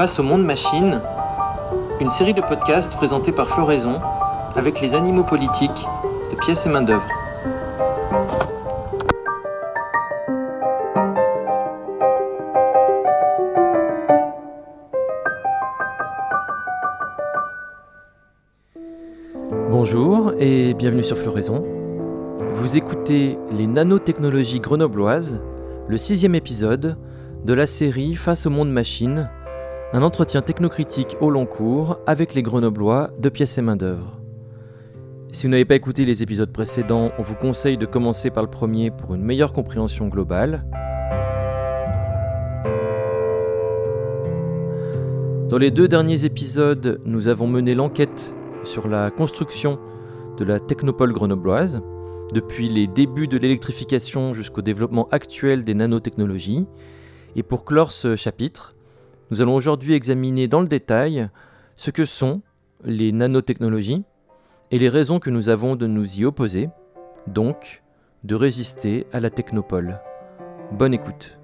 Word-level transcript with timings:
Face 0.00 0.18
au 0.18 0.22
monde 0.22 0.42
machine, 0.42 0.98
une 2.00 2.08
série 2.08 2.32
de 2.32 2.40
podcasts 2.40 2.96
présentés 2.96 3.32
par 3.32 3.50
Floraison 3.50 4.00
avec 4.56 4.80
les 4.80 4.94
animaux 4.94 5.24
politiques 5.24 5.86
de 6.30 6.36
pièces 6.36 6.64
et 6.64 6.70
main-d'œuvre. 6.70 7.06
Bonjour 19.68 20.32
et 20.38 20.72
bienvenue 20.72 21.04
sur 21.04 21.18
Floraison. 21.18 21.62
Vous 22.54 22.78
écoutez 22.78 23.36
les 23.52 23.66
nanotechnologies 23.66 24.60
grenobloises, 24.60 25.42
le 25.88 25.98
sixième 25.98 26.34
épisode 26.34 26.96
de 27.44 27.52
la 27.52 27.66
série 27.66 28.14
Face 28.14 28.46
au 28.46 28.50
monde 28.50 28.70
machine, 28.70 29.28
un 29.92 30.02
entretien 30.02 30.40
technocritique 30.40 31.16
au 31.20 31.30
long 31.30 31.46
cours 31.46 31.98
avec 32.06 32.34
les 32.34 32.42
grenoblois 32.42 33.10
de 33.18 33.28
pièces 33.28 33.58
et 33.58 33.62
main-d'œuvre. 33.62 34.20
Si 35.32 35.46
vous 35.46 35.50
n'avez 35.50 35.64
pas 35.64 35.74
écouté 35.74 36.04
les 36.04 36.22
épisodes 36.22 36.52
précédents, 36.52 37.10
on 37.18 37.22
vous 37.22 37.34
conseille 37.34 37.76
de 37.76 37.86
commencer 37.86 38.30
par 38.30 38.44
le 38.44 38.50
premier 38.50 38.92
pour 38.92 39.14
une 39.14 39.22
meilleure 39.22 39.52
compréhension 39.52 40.06
globale. 40.06 40.64
Dans 45.48 45.58
les 45.58 45.72
deux 45.72 45.88
derniers 45.88 46.24
épisodes, 46.24 47.00
nous 47.04 47.26
avons 47.26 47.48
mené 47.48 47.74
l'enquête 47.74 48.32
sur 48.62 48.86
la 48.86 49.10
construction 49.10 49.80
de 50.36 50.44
la 50.44 50.60
technopole 50.60 51.12
grenobloise, 51.12 51.82
depuis 52.32 52.68
les 52.68 52.86
débuts 52.86 53.26
de 53.26 53.38
l'électrification 53.38 54.34
jusqu'au 54.34 54.62
développement 54.62 55.08
actuel 55.10 55.64
des 55.64 55.74
nanotechnologies. 55.74 56.66
Et 57.34 57.42
pour 57.42 57.64
clore 57.64 57.90
ce 57.90 58.14
chapitre, 58.14 58.76
nous 59.30 59.40
allons 59.40 59.54
aujourd'hui 59.54 59.94
examiner 59.94 60.48
dans 60.48 60.60
le 60.60 60.66
détail 60.66 61.28
ce 61.76 61.90
que 61.90 62.04
sont 62.04 62.42
les 62.84 63.12
nanotechnologies 63.12 64.04
et 64.70 64.78
les 64.78 64.88
raisons 64.88 65.18
que 65.18 65.30
nous 65.30 65.48
avons 65.48 65.76
de 65.76 65.86
nous 65.86 66.20
y 66.20 66.24
opposer, 66.24 66.68
donc 67.26 67.82
de 68.24 68.34
résister 68.34 69.06
à 69.12 69.20
la 69.20 69.30
technopole. 69.30 70.00
Bonne 70.72 70.94
écoute. 70.94 71.39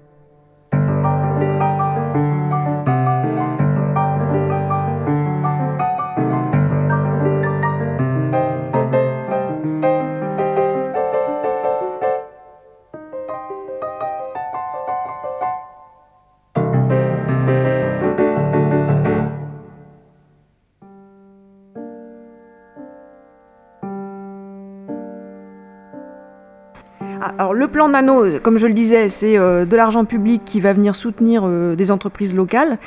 Alors 27.37 27.53
le 27.53 27.67
plan 27.67 27.89
nano, 27.89 28.39
comme 28.41 28.57
je 28.57 28.67
le 28.67 28.73
disais, 28.73 29.09
c'est 29.09 29.37
euh, 29.37 29.65
de 29.65 29.75
l'argent 29.75 30.05
public 30.05 30.43
qui 30.45 30.59
va 30.59 30.73
venir 30.73 30.95
soutenir 30.95 31.43
euh, 31.45 31.75
des 31.75 31.91
entreprises 31.91 32.35
locales 32.35 32.77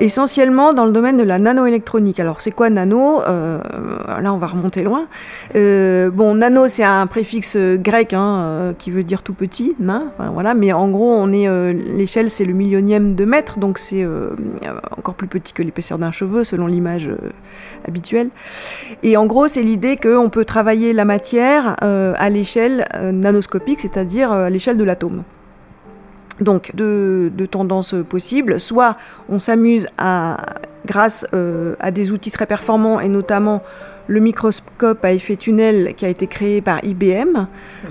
essentiellement 0.00 0.72
dans 0.72 0.86
le 0.86 0.92
domaine 0.92 1.16
de 1.16 1.22
la 1.22 1.38
nanoélectronique. 1.38 2.20
Alors 2.20 2.40
c'est 2.40 2.50
quoi 2.50 2.70
nano? 2.70 3.22
Euh, 3.22 3.58
Là 4.20 4.32
on 4.32 4.38
va 4.38 4.46
remonter 4.46 4.82
loin. 4.82 5.06
Euh, 5.54 6.10
bon, 6.10 6.34
nano 6.34 6.68
c'est 6.68 6.84
un 6.84 7.06
préfixe 7.06 7.56
grec 7.56 8.12
hein, 8.12 8.42
euh, 8.44 8.72
qui 8.78 8.90
veut 8.90 9.04
dire 9.04 9.22
tout 9.22 9.34
petit, 9.34 9.74
nain, 9.78 10.10
mais 10.56 10.72
en 10.72 10.88
gros 10.88 11.12
on 11.12 11.32
est 11.32 11.48
l'échelle 11.74 12.30
c'est 12.30 12.44
le 12.44 12.52
millionième 12.52 13.14
de 13.14 13.24
mètre, 13.24 13.58
donc 13.58 13.78
c'est 13.78 14.06
encore 14.96 15.14
plus 15.14 15.28
petit 15.28 15.52
que 15.52 15.62
l'épaisseur 15.62 15.98
d'un 15.98 16.10
cheveu 16.10 16.44
selon 16.44 16.66
l'image 16.66 17.10
habituelle. 17.86 18.30
Et 19.02 19.16
en 19.16 19.26
gros 19.26 19.48
c'est 19.48 19.62
l'idée 19.62 19.96
qu'on 19.96 20.30
peut 20.30 20.44
travailler 20.44 20.92
la 20.92 21.04
matière 21.04 21.76
à 21.80 22.30
l'échelle 22.30 22.86
nanoscopique, 23.12 23.80
c'est-à-dire 23.80 24.32
à 24.32 24.50
l'échelle 24.50 24.76
de 24.76 24.84
l'atome. 24.84 25.22
Donc, 26.40 26.72
deux, 26.74 27.30
tendances 27.50 27.94
possibles. 28.08 28.58
Soit 28.58 28.96
on 29.28 29.38
s'amuse 29.38 29.86
à, 29.98 30.38
grâce 30.86 31.26
euh, 31.34 31.74
à 31.80 31.90
des 31.90 32.10
outils 32.10 32.30
très 32.30 32.46
performants 32.46 33.00
et 33.00 33.08
notamment 33.08 33.62
le 34.06 34.20
microscope 34.20 35.04
à 35.04 35.12
effet 35.12 35.36
tunnel 35.36 35.94
qui 35.94 36.04
a 36.04 36.08
été 36.08 36.26
créé 36.26 36.60
par 36.60 36.84
IBM 36.84 37.46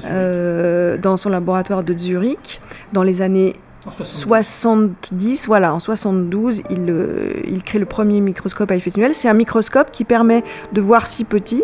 euh, 0.06 0.98
dans 0.98 1.18
son 1.18 1.30
laboratoire 1.30 1.84
de 1.84 1.98
Zurich 1.98 2.62
dans 2.92 3.04
les 3.04 3.22
années 3.22 3.54
70, 3.90 5.48
voilà, 5.48 5.74
en 5.74 5.80
72, 5.80 6.64
il, 6.70 6.86
euh, 6.90 7.34
il 7.46 7.64
crée 7.64 7.80
le 7.80 7.86
premier 7.86 8.22
microscope 8.22 8.72
à 8.72 8.76
effet 8.76 8.92
tunnel. 8.92 9.14
C'est 9.14 9.28
un 9.28 9.34
microscope 9.34 9.92
qui 9.92 10.06
permet 10.06 10.44
de 10.72 10.80
voir 10.80 11.08
si 11.08 11.26
petit 11.26 11.64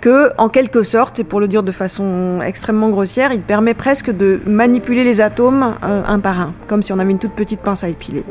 que, 0.00 0.30
en 0.38 0.48
quelque 0.48 0.82
sorte, 0.82 1.18
et 1.18 1.24
pour 1.24 1.40
le 1.40 1.48
dire 1.48 1.62
de 1.62 1.72
façon 1.72 2.40
extrêmement 2.44 2.90
grossière, 2.90 3.32
il 3.32 3.40
permet 3.40 3.74
presque 3.74 4.10
de 4.10 4.40
manipuler 4.46 5.04
les 5.04 5.20
atomes 5.20 5.74
euh, 5.82 6.02
un 6.06 6.18
par 6.20 6.40
un, 6.40 6.52
comme 6.66 6.82
si 6.82 6.92
on 6.92 6.98
avait 6.98 7.10
une 7.10 7.18
toute 7.18 7.32
petite 7.32 7.60
pince 7.60 7.84
à 7.84 7.88
épiler. 7.88 8.24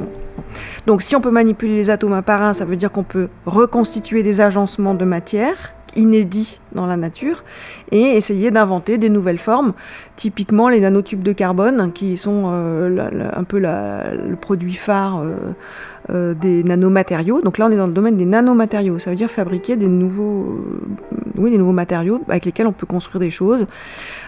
Donc 0.85 1.01
si 1.01 1.16
on 1.16 1.22
peut 1.22 1.31
manipuler 1.31 1.75
les 1.75 1.89
atomes 1.89 2.13
un 2.13 2.22
par 2.22 2.41
un, 2.41 2.53
ça 2.53 2.66
veut 2.66 2.78
dire 2.78 2.91
qu'on 2.91 3.03
peut 3.03 3.28
reconstituer 3.45 4.23
des 4.23 4.41
agencements 4.41 4.94
de 4.94 5.05
matière 5.05 5.73
inédits 5.95 6.59
dans 6.73 6.85
la 6.85 6.95
nature 6.95 7.44
et 7.91 8.01
essayer 8.01 8.51
d'inventer 8.51 8.97
des 8.97 9.09
nouvelles 9.09 9.39
formes, 9.39 9.73
typiquement 10.16 10.69
les 10.69 10.79
nanotubes 10.79 11.23
de 11.23 11.34
carbone, 11.34 11.91
qui 11.91 12.17
sont 12.17 12.44
euh, 12.51 13.29
un 13.35 13.44
peu 13.44 13.59
le 13.59 14.35
produit 14.35 14.75
phare 14.75 15.22
euh, 15.22 15.35
euh, 16.09 16.34
des 16.34 16.63
nanomatériaux. 16.63 17.41
Donc 17.41 17.57
là, 17.57 17.68
on 17.68 17.72
est 17.72 17.78
dans 17.78 17.88
le 17.88 17.94
domaine 17.94 18.18
des 18.18 18.25
nanomatériaux. 18.25 19.00
Ça 19.00 19.09
veut 19.09 19.16
dire 19.16 19.29
fabriquer 19.29 19.75
des 19.75 19.88
nouveaux, 19.88 20.63
oui, 21.35 21.51
des 21.51 21.57
nouveaux 21.57 21.72
matériaux 21.72 22.22
avec 22.29 22.45
lesquels 22.45 22.68
on 22.68 22.72
peut 22.72 22.85
construire 22.85 23.19
des 23.19 23.29
choses. 23.29 23.68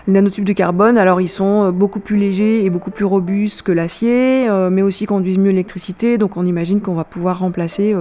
Les 0.08 0.14
nanotubes 0.14 0.44
de 0.44 0.54
carbone, 0.54 0.98
alors 0.98 1.22
ils 1.22 1.30
sont 1.30 1.72
beaucoup 1.72 2.00
plus 2.00 2.18
légers 2.18 2.66
et 2.66 2.70
beaucoup 2.70 2.92
plus 2.92 3.06
robustes 3.06 3.62
que 3.62 3.72
l'acier, 3.72 4.50
mais 4.72 4.82
aussi 4.82 5.06
conduisent 5.06 5.38
mieux 5.38 5.52
l'électricité. 5.52 6.18
Donc 6.18 6.38
on 6.38 6.46
imagine 6.46 6.82
qu'on 6.82 6.96
va 6.96 7.04
pouvoir 7.04 7.40
remplacer 7.40 7.96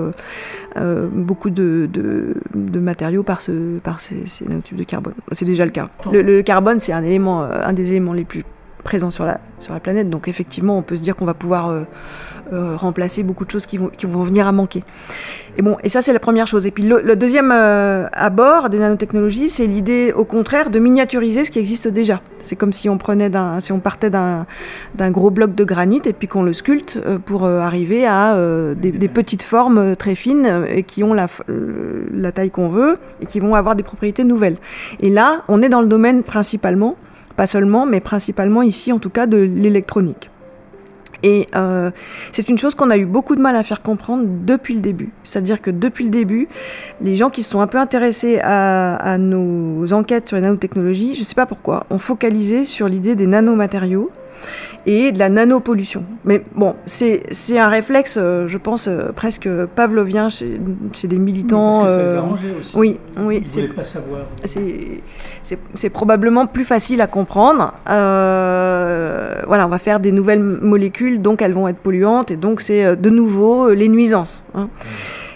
beaucoup 1.12 1.50
de, 1.50 1.88
de, 1.93 2.78
matériaux 2.81 3.22
par, 3.22 3.41
ce, 3.41 3.78
par 3.78 4.00
ces, 4.00 4.25
nanotubes 4.49 4.78
de 4.78 4.84
carbone. 4.84 5.15
C'est 5.33 5.44
déjà 5.44 5.65
le 5.65 5.71
cas. 5.71 5.88
Le, 6.11 6.43
carbone, 6.43 6.81
c'est 6.81 6.93
un 6.93 7.03
élément, 7.03 7.43
un 7.43 7.72
des 7.72 7.91
éléments 7.91 8.12
les 8.12 8.25
plus 8.25 8.44
présents 8.88 9.10
sur 9.10 9.26
la, 9.26 9.38
planète. 9.82 10.09
Donc 10.09 10.28
effectivement, 10.28 10.78
on 10.78 10.82
peut 10.82 10.97
se 10.97 11.03
dire 11.03 11.15
qu'on 11.15 11.26
va 11.26 11.34
pouvoir 11.34 11.71
euh, 12.50 12.76
remplacer 12.76 13.22
beaucoup 13.25 13.44
de 13.44 13.50
choses 13.50 13.66
qui 13.66 13.76
vont, 13.76 14.22
venir 14.22 14.47
à 14.47 14.53
manquer. 14.53 14.82
Et 15.59 15.62
bon, 15.62 15.76
et 15.82 15.91
ça 15.91 16.00
c'est 16.00 16.15
la 16.15 16.19
première 16.19 16.47
chose. 16.47 16.65
Et 16.65 16.71
puis 16.71 16.82
le, 16.82 17.15
deuxième 17.15 17.53
euh, 17.53 18.06
abord 18.15 18.71
des 18.71 18.78
nanotechnologies, 18.78 19.50
c'est 19.50 19.66
l'idée 19.66 20.15
au 20.16 20.25
contraire 20.25 20.71
de 20.71 20.78
miniaturiser 20.78 21.44
ce 21.44 21.50
qui 21.50 21.59
existe 21.59 21.88
déjà. 21.88 22.22
C'est 22.38 22.56
comme 22.56 22.72
si 22.72 22.88
on 22.88 22.97
prenait 22.97 23.31
si 23.60 23.71
on 23.71 23.81
partait 23.81 24.09
d'un, 24.09 24.47
gros 25.10 25.28
bloc 25.31 25.55
de 25.55 25.65
granit 25.65 26.00
et 26.06 26.15
puis 26.15 26.26
qu'on 26.26 26.43
le 26.43 26.55
sculpte 26.55 26.99
euh, 27.05 27.19
pour 27.19 27.44
arriver 27.44 28.06
à 28.06 28.34
des, 28.75 29.09
petites 29.09 29.43
formes 29.43 29.94
très 29.97 30.15
fines 30.15 30.65
et 30.69 30.84
qui 30.84 31.05
ont 31.05 31.12
la 31.12 32.32
taille 32.32 32.50
qu'on 32.50 32.70
veut 32.70 32.97
et 33.20 33.26
qui 33.26 33.41
vont 33.41 33.56
avoir 33.56 33.76
des 33.76 33.82
propriétés 33.82 34.25
nouvelles. 34.25 34.56
Et 35.00 35.10
là, 35.10 35.43
on 35.49 35.60
est 35.60 35.69
dans 35.69 35.82
le 35.82 35.88
domaine 35.88 36.22
principalement, 36.22 36.97
pas 37.38 37.47
seulement, 37.47 37.87
mais 37.87 38.00
principalement 38.00 38.62
ici 38.62 38.93
en 38.93 38.99
tout 38.99 39.11
cas 39.11 39.26
de 39.26 39.38
l'électronique. 39.38 40.29
Et 41.23 41.46
euh, 41.55 41.90
c'est 42.32 42.49
une 42.49 42.58
chose 42.58 42.75
qu'on 42.75 42.90
a 42.90 42.96
eu 42.96 43.06
beaucoup 43.06 43.37
de 43.37 43.40
mal 43.40 43.55
à 43.55 43.62
faire 43.62 43.81
comprendre 43.81 44.25
depuis 44.26 44.75
le 44.75 44.81
début. 44.81 45.11
C'est-à-dire 45.23 45.62
que 45.62 45.70
depuis 45.70 46.05
le 46.05 46.11
début, 46.11 46.49
les 47.00 47.17
gens 47.17 47.31
qui 47.31 47.44
se 47.44 47.50
sont 47.50 47.61
un 47.61 47.69
peu 47.69 47.79
intéressés 47.79 48.40
à, 48.43 49.19
nos 49.19 49.93
enquêtes 49.93 50.26
sur 50.26 50.37
les 50.37 50.43
nanotechnologies, 50.43 51.14
je 51.14 51.20
ne 51.20 51.25
sais 51.25 51.37
pas 51.37 51.46
pourquoi, 51.46 51.87
ont 51.90 51.99
focalisé 51.99 52.64
sur 52.64 52.88
l'idée 52.88 53.14
des 53.14 53.29
nanomatériaux 53.29 54.11
et 54.87 55.12
de 55.12 55.19
la 55.19 55.29
nanopollution. 55.29 56.02
Mais 56.25 56.43
bon, 56.55 56.75
c'est 56.87 57.23
un 57.58 57.69
réflexe, 57.69 58.17
euh, 58.19 58.49
je 58.49 58.56
pense, 58.56 58.88
euh, 58.88 59.12
presque 59.14 59.49
pavlovien 59.76 60.31
chez, 60.31 60.61
chez 60.93 61.08
des 61.08 61.19
militants. 61.19 61.85
parce 61.85 61.96
que 61.96 62.11
ça 62.11 62.25
les 62.43 62.49
euh, 62.49 62.58
aussi. 62.58 62.76
Oui, 62.76 62.99
oui. 63.19 63.43
Ils 63.56 63.69
pas 63.75 63.82
savoir. 63.82 64.20
C'est 65.75 65.90
probablement 65.90 66.46
plus 66.46 66.64
facile 66.64 67.00
à 67.00 67.06
comprendre. 67.06 67.75
voilà, 67.87 69.67
on 69.67 69.69
va 69.69 69.79
faire 69.79 70.00
des 70.00 70.12
nouvelles 70.12 70.43
molécules, 70.43 71.20
donc 71.20 71.43
elles 71.43 71.52
vont 71.52 71.69
être 71.69 71.79
polluantes, 71.79 72.31
et 72.31 72.37
donc 72.37 72.61
c'est 72.61 72.96
de 72.96 73.11
nouveau 73.11 73.70
les 73.70 73.88
nuisances. 73.88 74.43
Hein. 74.55 74.69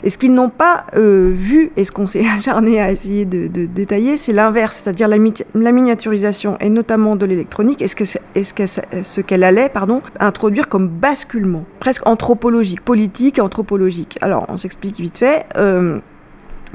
Et 0.05 0.11
ce 0.11 0.19
qu'ils 0.19 0.35
n'ont 0.35 0.51
pas 0.51 0.87
euh, 0.97 1.31
vu, 1.35 1.71
et 1.77 1.85
ce 1.85 1.93
qu'on 1.93 2.07
s'est 2.07 2.25
acharné 2.37 2.81
à 2.81 2.91
essayer 2.91 3.25
de, 3.25 3.47
détailler, 3.67 4.17
c'est 4.17 4.33
l'inverse, 4.33 4.83
c'est-à-dire 4.83 5.09
la, 5.09 5.19
miniaturisation, 5.73 6.57
et 6.61 6.71
notamment 6.71 7.17
de 7.17 7.27
l'électronique, 7.27 7.83
et 7.83 7.87
ce 7.87 9.21
qu'elle 9.21 9.45
allait 9.45 9.71
introduire 10.19 10.69
comme 10.69 10.89
basculement, 10.89 11.65
presque 11.81 12.07
anthropologique, 12.07 12.81
politique 12.81 13.39
et 13.39 13.41
anthropologique? 13.41 14.19
Alors, 14.21 14.47
on 14.49 14.57
s'explique 14.57 14.99
vite 14.99 15.19
fait. 15.19 15.47
Euh, 15.57 15.99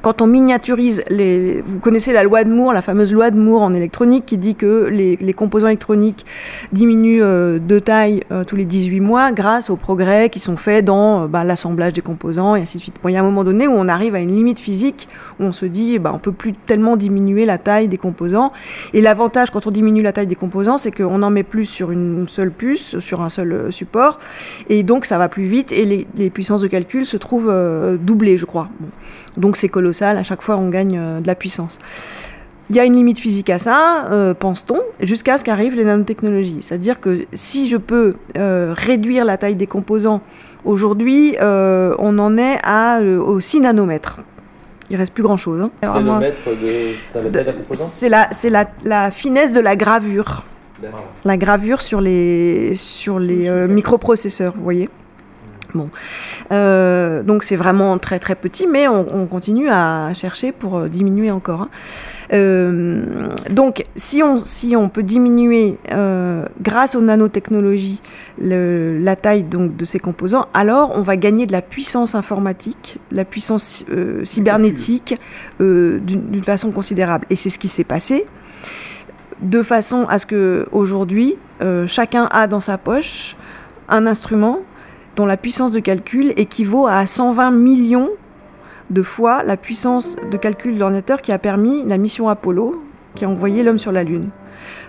quand 0.02 0.22
on 0.22 0.28
miniaturise 0.28 1.04
les. 1.10 1.62
Vous 1.62 1.80
connaissez 1.80 2.14
la 2.14 2.24
loi 2.24 2.44
de 2.44 2.50
Moore, 2.50 2.74
la 2.74 2.82
fameuse 2.82 3.12
loi 3.12 3.32
de 3.32 3.38
Moore 3.38 3.62
en 3.62 3.74
électronique 3.74 4.26
qui 4.26 4.38
dit 4.38 4.56
que 4.56 4.86
les, 4.86 5.34
composants 5.34 5.68
électroniques 5.68 6.26
diminuent 6.72 7.22
euh, 7.22 7.60
de 7.60 7.80
taille 7.80 8.24
euh, 8.32 8.44
tous 8.44 8.56
les 8.56 8.66
18 8.66 9.00
mois 9.00 9.32
grâce 9.32 9.70
aux 9.70 9.76
progrès 9.76 10.30
qui 10.30 10.40
sont 10.40 10.58
faits 10.58 10.86
dans 10.86 11.24
euh, 11.24 11.28
bah, 11.28 11.44
l'assemblage 11.44 11.94
des 11.94 12.02
composants 12.02 12.56
et 12.56 12.62
ainsi 12.62 12.78
de 12.78 12.84
suite. 12.84 12.96
il 13.06 13.12
y 13.12 13.18
a 13.18 13.20
un 13.20 13.24
moment 13.24 13.44
donné 13.44 13.68
où 13.68 13.74
on 13.74 13.88
arrive 13.88 14.16
à 14.16 14.20
une 14.20 14.36
limite 14.36 14.60
physique 14.60 15.08
où 15.40 15.44
on 15.44 15.52
se 15.52 15.66
dit 15.66 16.00
bah, 16.00 16.12
on 16.14 16.20
peut 16.20 16.32
plus 16.32 16.54
tellement 16.54 16.96
diminuer 16.96 17.46
la 17.46 17.58
taille 17.58 17.88
des 17.88 17.98
composants. 17.98 18.54
Et 18.94 19.02
l'avantage 19.02 19.52
quand 19.52 19.68
on 19.68 19.72
diminue 19.72 20.02
la 20.02 20.14
taille 20.14 20.28
des 20.28 20.36
composants, 20.36 20.78
c'est 20.78 20.92
qu'on 20.92 21.22
en 21.24 21.30
met 21.30 21.44
plus 21.44 21.66
sur 21.66 21.92
une 21.92 22.28
seule 22.28 22.52
puce, 22.52 23.00
sur 23.00 23.22
un 23.22 23.30
seul 23.30 23.72
support. 23.72 24.20
Et 24.70 24.84
donc 24.84 25.06
ça 25.06 25.18
va 25.18 25.28
plus 25.28 25.46
vite 25.46 25.72
et 25.72 26.06
les, 26.16 26.30
puissances 26.30 26.62
de 26.62 26.68
calcul 26.68 27.06
se 27.06 27.18
trouvent 27.18 27.54
doublées, 28.00 28.38
je 28.38 28.46
crois. 28.46 28.70
Donc 29.38 29.56
c'est 29.56 29.70
colossal, 29.70 29.88
à 30.06 30.24
chaque 30.24 30.42
fois 30.42 30.58
on 30.58 30.70
gagne 30.70 30.98
euh, 30.98 31.20
de 31.20 31.28
la 31.28 31.36
puissance. 31.36 31.80
Il 32.70 32.76
y 32.76 32.80
a 32.82 32.86
une 32.86 32.96
limite 32.96 33.18
physique 33.18 33.50
à 33.50 33.60
ça, 33.60 34.08
euh, 34.12 34.34
pense-t-on, 34.34 34.80
jusqu'à 35.00 35.38
ce 35.38 35.46
qu'arrivent 35.46 35.76
les 35.76 35.86
nanotechnologies. 35.86 36.60
C'est-à-dire 36.62 37.00
que 37.00 37.26
si 37.34 37.70
je 37.70 37.78
peux 37.78 38.16
euh, 38.38 38.74
réduire 38.76 39.24
la 39.24 39.38
taille 39.38 39.56
des 39.56 39.68
composants, 39.68 40.22
aujourd'hui 40.66 41.38
on 41.40 42.20
en 42.20 42.38
est 42.38 42.60
à, 42.64 43.00
au 43.02 43.40
6 43.40 43.62
nanomètres. 43.62 44.20
Il 44.90 44.98
reste 44.98 45.14
plus 45.14 45.24
grand-chose. 45.24 45.62
Hein. 45.62 45.72
C'est 47.74 48.10
la, 48.10 48.30
la, 48.50 48.66
la 48.84 49.12
finesse 49.12 49.54
de 49.54 49.60
la 49.60 49.76
gravure. 49.76 50.44
La 51.26 51.38
gravure 51.38 51.82
sur 51.82 52.02
les, 52.02 52.74
sur 52.76 53.18
les 53.18 53.50
microprocesseurs, 53.68 54.54
vous 54.56 54.64
voyez 54.64 54.90
Euh, 56.52 57.24
donc 57.24 57.44
c'est 57.44 57.56
vraiment 57.56 57.98
très 57.98 58.20
très 58.20 58.36
petit, 58.36 58.68
mais 58.68 58.88
on, 58.88 59.28
continue 59.28 59.70
à 59.70 60.14
chercher 60.14 60.52
pour 60.52 60.78
euh, 60.78 60.88
diminuer 60.88 61.32
encore. 61.32 61.64
Hein. 61.64 61.70
Euh, 62.34 63.30
donc 63.50 63.84
si 63.96 64.22
on, 64.22 64.38
si 64.38 64.76
on 64.76 64.90
peut 64.90 65.04
diminuer 65.04 65.78
grâce 66.62 66.96
aux 66.96 67.02
nanotechnologies 67.02 68.02
la 68.40 69.16
taille 69.16 69.44
donc, 69.44 69.76
de 69.76 69.86
ces 69.86 70.00
composants, 70.00 70.48
alors 70.54 70.92
on 70.96 71.02
va 71.02 71.18
gagner 71.18 71.46
de 71.46 71.52
la 71.52 71.62
puissance 71.62 72.16
informatique, 72.16 73.00
la 73.12 73.26
puissance 73.26 73.86
cybernétique 74.24 75.16
d'une 75.60 76.44
façon 76.44 76.72
considérable. 76.72 77.26
Et 77.30 77.36
c'est 77.36 77.50
ce 77.50 77.60
qui 77.60 77.68
s'est 77.68 77.84
passé 77.84 78.26
de 79.42 79.62
façon 79.62 80.06
à 80.10 80.18
ce 80.18 80.26
que 80.26 80.68
aujourd'hui 80.72 81.36
chacun 81.88 82.28
a 82.32 82.48
dans 82.48 82.60
sa 82.60 82.78
poche 82.78 83.36
un 83.90 84.06
instrument 84.06 84.60
dont 85.18 85.26
la 85.26 85.36
puissance 85.36 85.72
de 85.72 85.80
calcul 85.80 86.32
équivaut 86.38 86.88
à 86.88 87.06
120 87.06 87.52
millions 87.52 88.12
de 88.92 89.02
fois 89.02 89.44
la 89.44 89.58
puissance 89.58 90.16
de 90.16 90.38
calcul 90.38 90.76
de 90.76 90.80
l'ordinateur 90.80 91.22
qui 91.22 91.32
a 91.32 91.40
permis 91.40 91.84
la 91.84 91.98
mission 91.98 92.30
Apollo, 92.30 92.82
qui 93.16 93.26
a 93.26 93.30
envoyé 93.30 93.64
l'homme 93.64 93.80
sur 93.80 93.92
la 93.92 94.04
Lune. 94.04 94.30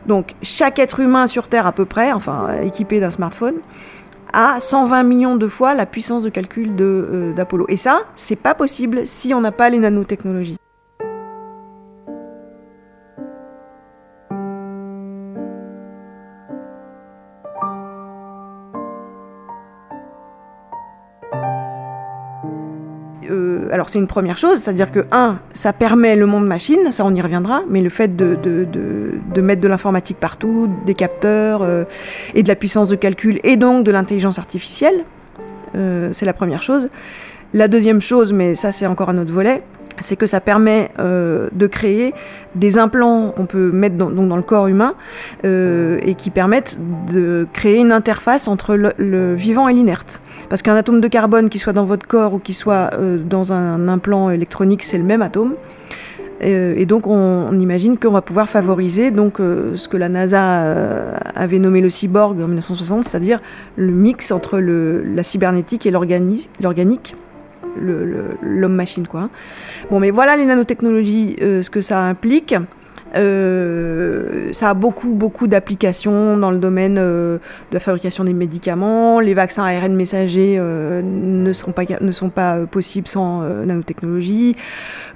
Donc 0.06 0.34
chaque 0.42 0.78
être 0.78 1.00
humain 1.00 1.26
sur 1.26 1.48
Terre 1.48 1.66
à 1.66 1.72
peu 1.72 1.86
près, 1.86 2.12
enfin 2.12 2.58
équipé 2.62 3.00
d'un 3.00 3.10
smartphone, 3.10 3.56
a 4.34 4.60
120 4.60 5.02
millions 5.02 5.36
de 5.36 5.48
fois 5.48 5.72
la 5.72 5.86
puissance 5.86 6.22
de 6.22 6.28
calcul 6.28 6.76
euh, 6.78 7.32
d'Apollo. 7.32 7.64
Et 7.69 7.78
ça, 7.78 8.02
c'est 8.14 8.36
pas 8.36 8.54
possible 8.54 9.06
si 9.06 9.32
on 9.32 9.40
n'a 9.40 9.52
pas 9.52 9.70
les 9.70 9.78
nanotechnologies. 9.78 10.58
Alors 23.70 23.88
c'est 23.88 23.99
une 23.99 24.06
première 24.06 24.38
chose, 24.38 24.59
c'est-à-dire 24.59 24.91
que, 24.91 25.05
un, 25.12 25.38
ça 25.53 25.73
permet 25.73 26.17
le 26.17 26.26
monde 26.26 26.47
machine, 26.47 26.91
ça 26.91 27.05
on 27.05 27.15
y 27.15 27.20
reviendra, 27.20 27.62
mais 27.69 27.81
le 27.81 27.91
fait 27.91 28.17
de, 28.17 28.37
mettre 29.41 29.61
de 29.61 29.69
l'informatique 29.69 30.19
partout, 30.19 30.69
des 30.87 30.94
capteurs 30.94 31.62
euh, 31.62 31.85
et 32.35 32.43
de 32.43 32.49
la 32.49 32.56
puissance 32.56 32.88
de 32.88 32.97
calcul 32.97 33.41
et 33.44 33.56
donc 33.56 33.85
de 33.85 33.91
l'intelligence 33.91 34.38
artificielle, 34.38 35.05
euh, 35.75 36.11
c'est 36.12 36.26
la 36.26 36.32
première 36.32 36.62
chose. 36.62 36.88
La 37.55 37.69
deuxième 37.69 38.00
chose, 38.00 38.32
mais 38.32 38.55
ça 38.55 38.73
c'est 38.73 38.87
encore 38.87 39.09
un 39.11 39.19
autre 39.19 39.32
volet, 39.32 39.62
c'est 40.00 40.17
que 40.17 40.26
ça 40.26 40.41
permet 40.41 40.91
euh, 40.99 41.49
de 41.53 41.67
créer 41.67 42.14
des 42.55 42.79
implants 42.79 43.31
qu'on 43.31 43.47
peut 43.47 43.71
mettre 43.73 43.97
dans, 43.97 44.11
dans 44.11 44.37
le 44.37 44.43
corps 44.43 44.69
humain 44.69 44.94
et 45.44 46.14
qui 46.17 46.31
permettent 46.31 46.79
de 47.12 47.47
créer 47.53 47.79
une 47.79 47.93
interface 47.93 48.49
entre 48.49 48.75
le 48.76 49.35
vivant 49.35 49.69
et 49.69 49.75
l'inerte. 49.75 50.21
Parce 50.49 50.62
qu'un 50.62 50.77
atome 50.77 51.00
de 51.00 51.09
carbone 51.09 51.50
qui 51.50 51.59
soit 51.59 51.73
dans 51.73 51.85
votre 51.85 52.06
corps 52.06 52.35
ou 52.35 52.39
qui 52.39 52.55
soit 52.55 52.91
euh, 52.95 53.19
dans 53.19 53.53
un 53.53 53.89
implant 53.89 54.31
électronique, 54.31 54.83
c'est 54.83 54.99
le 54.99 55.05
même 55.05 55.23
atome. 55.23 55.55
Et, 56.41 56.87
donc 56.87 57.09
on, 57.09 57.53
imagine 57.59 57.99
qu'on 57.99 58.12
va 58.12 58.23
pouvoir 58.23 58.49
favoriser 58.49 59.11
donc, 59.11 59.41
euh, 59.41 59.75
ce 59.75 59.89
que 59.89 59.97
la 59.97 60.09
NASA 60.09 60.62
euh, 60.62 61.17
avait 61.35 61.59
nommé 61.59 61.81
le 61.81 61.91
cyborg 61.91 62.41
en 62.41 62.47
1960, 62.47 63.03
c'est-à-dire 63.03 63.41
le 63.75 63.91
mix 63.91 64.31
entre 64.31 64.59
la 64.61 65.23
cybernétique 65.25 65.85
et 65.85 65.91
l'organique 65.91 67.17
l'homme-machine. 67.81 69.09
quoi. 69.09 69.31
Bon, 69.91 69.99
mais 69.99 70.11
voilà 70.11 70.37
les 70.37 70.45
nanotechnologies, 70.45 71.37
ce 71.41 71.69
que 71.71 71.81
ça 71.81 72.03
implique. 72.03 72.55
Euh, 73.16 74.52
ça 74.52 74.70
a 74.70 74.75
beaucoup, 74.75 75.14
beaucoup 75.14 75.46
d'applications 75.46 76.37
dans 76.37 76.50
le 76.50 76.58
domaine 76.58 76.96
euh, 76.99 77.38
de 77.70 77.75
la 77.75 77.81
fabrication 77.81 78.25
des 78.25 78.32
médicaments. 78.32 79.20
Les 79.20 79.34
vaccins 79.34 79.64
ARN 79.64 79.94
messagers 79.94 80.56
euh, 80.58 81.00
ne, 81.02 81.52
sont 81.52 81.72
pas, 81.72 81.84
ne 82.00 82.12
sont 82.12 82.31
pas 82.31 82.58
possibles 82.66 83.08
sans 83.08 83.43
nanotechnologie. 83.64 84.56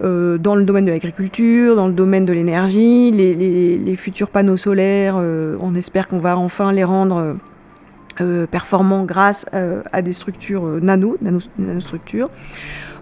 dans 0.00 0.54
le 0.54 0.64
domaine 0.64 0.84
de 0.84 0.90
l'agriculture, 0.90 1.76
dans 1.76 1.86
le 1.86 1.92
domaine 1.92 2.24
de 2.24 2.32
l'énergie, 2.32 3.10
les, 3.10 3.96
futurs 3.96 4.28
panneaux 4.28 4.56
solaires, 4.56 5.16
on 5.16 5.74
espère 5.74 6.08
qu'on 6.08 6.18
va 6.18 6.36
enfin 6.36 6.72
les 6.72 6.84
rendre 6.84 7.36
performants 8.50 9.04
grâce 9.04 9.46
à 9.92 10.02
des 10.02 10.12
structures 10.12 10.64
nano, 10.80 11.16
nanostructures. 11.58 12.30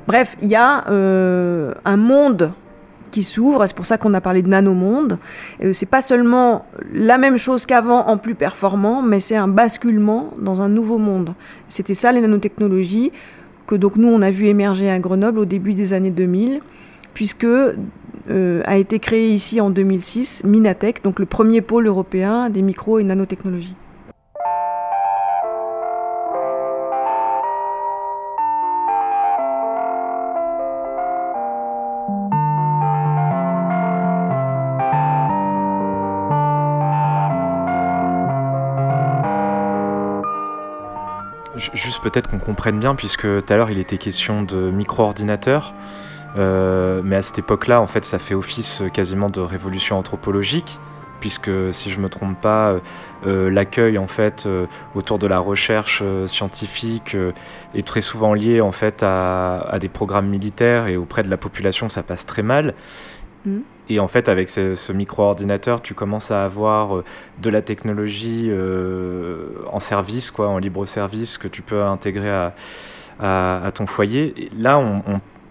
Bref, 0.06 0.36
il 0.42 0.48
y 0.48 0.56
a 0.56 0.84
un 0.88 1.96
monde 1.96 2.52
qui 3.10 3.22
s'ouvre. 3.22 3.66
C'est 3.66 3.76
pour 3.76 3.86
ça 3.86 3.98
qu'on 3.98 4.14
a 4.14 4.20
parlé 4.20 4.42
de 4.42 4.48
nanomonde. 4.48 5.18
Euh, 5.62 5.72
c'est 5.72 5.86
pas 5.86 6.02
seulement 6.02 6.66
la 6.92 7.18
même 7.18 7.36
chose 7.36 7.66
qu'avant 7.66 8.06
en 8.06 8.16
plus 8.16 8.34
performant, 8.34 9.02
mais 9.02 9.20
c'est 9.20 9.36
un 9.36 9.48
basculement 9.48 10.32
dans 10.38 10.62
un 10.62 10.68
nouveau 10.68 10.98
monde. 10.98 11.34
C'était 11.68 11.94
ça 11.94 12.12
les 12.12 12.20
nanotechnologies 12.20 13.12
que 13.66 13.76
donc 13.76 13.96
nous 13.96 14.08
on 14.08 14.20
a 14.20 14.30
vu 14.30 14.46
émerger 14.46 14.90
à 14.90 14.98
Grenoble 14.98 15.38
au 15.38 15.44
début 15.44 15.74
des 15.74 15.92
années 15.92 16.10
2000, 16.10 16.60
puisque 17.14 17.44
euh, 17.44 18.62
a 18.64 18.76
été 18.76 18.98
créé 18.98 19.30
ici 19.30 19.60
en 19.60 19.70
2006 19.70 20.44
Minatech, 20.44 21.02
donc 21.02 21.18
le 21.20 21.26
premier 21.26 21.60
pôle 21.60 21.86
européen 21.86 22.50
des 22.50 22.62
micro 22.62 22.98
et 22.98 23.04
nanotechnologies. 23.04 23.76
Juste 41.56 42.00
peut-être 42.02 42.30
qu'on 42.30 42.38
comprenne 42.38 42.78
bien, 42.78 42.94
puisque 42.94 43.22
tout 43.22 43.52
à 43.52 43.56
l'heure 43.56 43.70
il 43.70 43.78
était 43.78 43.98
question 43.98 44.42
de 44.42 44.70
micro-ordinateurs, 44.70 45.74
euh, 46.36 47.02
mais 47.04 47.16
à 47.16 47.22
cette 47.22 47.38
époque-là, 47.38 47.80
en 47.80 47.86
fait, 47.86 48.04
ça 48.04 48.18
fait 48.18 48.34
office 48.34 48.82
quasiment 48.92 49.28
de 49.30 49.40
révolution 49.40 49.98
anthropologique, 49.98 50.78
puisque 51.18 51.50
si 51.72 51.90
je 51.90 51.98
me 51.98 52.08
trompe 52.08 52.40
pas, 52.40 52.76
euh, 53.26 53.50
l'accueil 53.50 53.98
en 53.98 54.06
fait 54.06 54.44
euh, 54.46 54.66
autour 54.94 55.18
de 55.18 55.26
la 55.26 55.38
recherche 55.38 56.02
scientifique 56.26 57.16
est 57.74 57.86
très 57.86 58.00
souvent 58.00 58.32
lié 58.32 58.60
en 58.62 58.72
fait 58.72 59.02
à, 59.02 59.76
des 59.80 59.88
programmes 59.88 60.28
militaires 60.28 60.86
et 60.86 60.96
auprès 60.96 61.22
de 61.22 61.28
la 61.28 61.36
population, 61.36 61.88
ça 61.88 62.02
passe 62.02 62.26
très 62.26 62.42
mal. 62.42 62.74
Mmh. 63.44 63.60
Et 63.90 63.98
en 63.98 64.06
fait, 64.06 64.28
avec 64.28 64.48
ce, 64.48 64.92
micro-ordinateur, 64.92 65.82
tu 65.82 65.94
commences 65.94 66.30
à 66.30 66.44
avoir 66.44 66.96
euh, 66.96 67.04
de 67.42 67.50
la 67.50 67.60
technologie 67.60 68.46
euh, 68.48 69.48
en 69.72 69.80
service, 69.80 70.30
quoi, 70.30 70.48
en 70.48 70.58
libre 70.58 70.86
service, 70.86 71.38
que 71.38 71.48
tu 71.48 71.60
peux 71.60 71.82
intégrer 71.82 72.30
à, 72.30 72.54
à, 73.18 73.70
ton 73.74 73.86
foyer. 73.86 74.48
là, 74.56 74.78
on, 74.78 75.02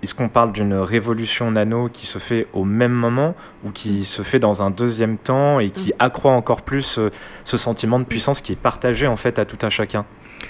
est-ce 0.01 0.15
qu'on 0.15 0.29
parle 0.29 0.53
d'une 0.53 0.75
révolution 0.75 1.51
nano 1.51 1.89
qui 1.91 2.05
se 2.07 2.17
fait 2.17 2.47
au 2.53 2.63
même 2.63 2.93
moment 2.93 3.35
ou 3.65 3.71
qui 3.71 4.05
se 4.05 4.21
fait 4.21 4.39
dans 4.39 4.61
un 4.61 4.69
deuxième 4.69 5.17
temps 5.17 5.59
et 5.59 5.69
qui 5.69 5.89
mm. 5.89 5.95
accroît 5.99 6.31
encore 6.31 6.61
plus 6.61 6.97
euh, 6.97 7.09
ce 7.43 7.57
sentiment 7.57 7.99
de 7.99 8.05
puissance 8.05 8.39
qui 8.39 8.53
est 8.53 8.59
partagé 8.59 9.05
en 9.05 9.17
fait 9.17 9.37
à 9.37 9.43
tout 9.43 9.57
un 9.63 9.69
chacun? 9.69 10.05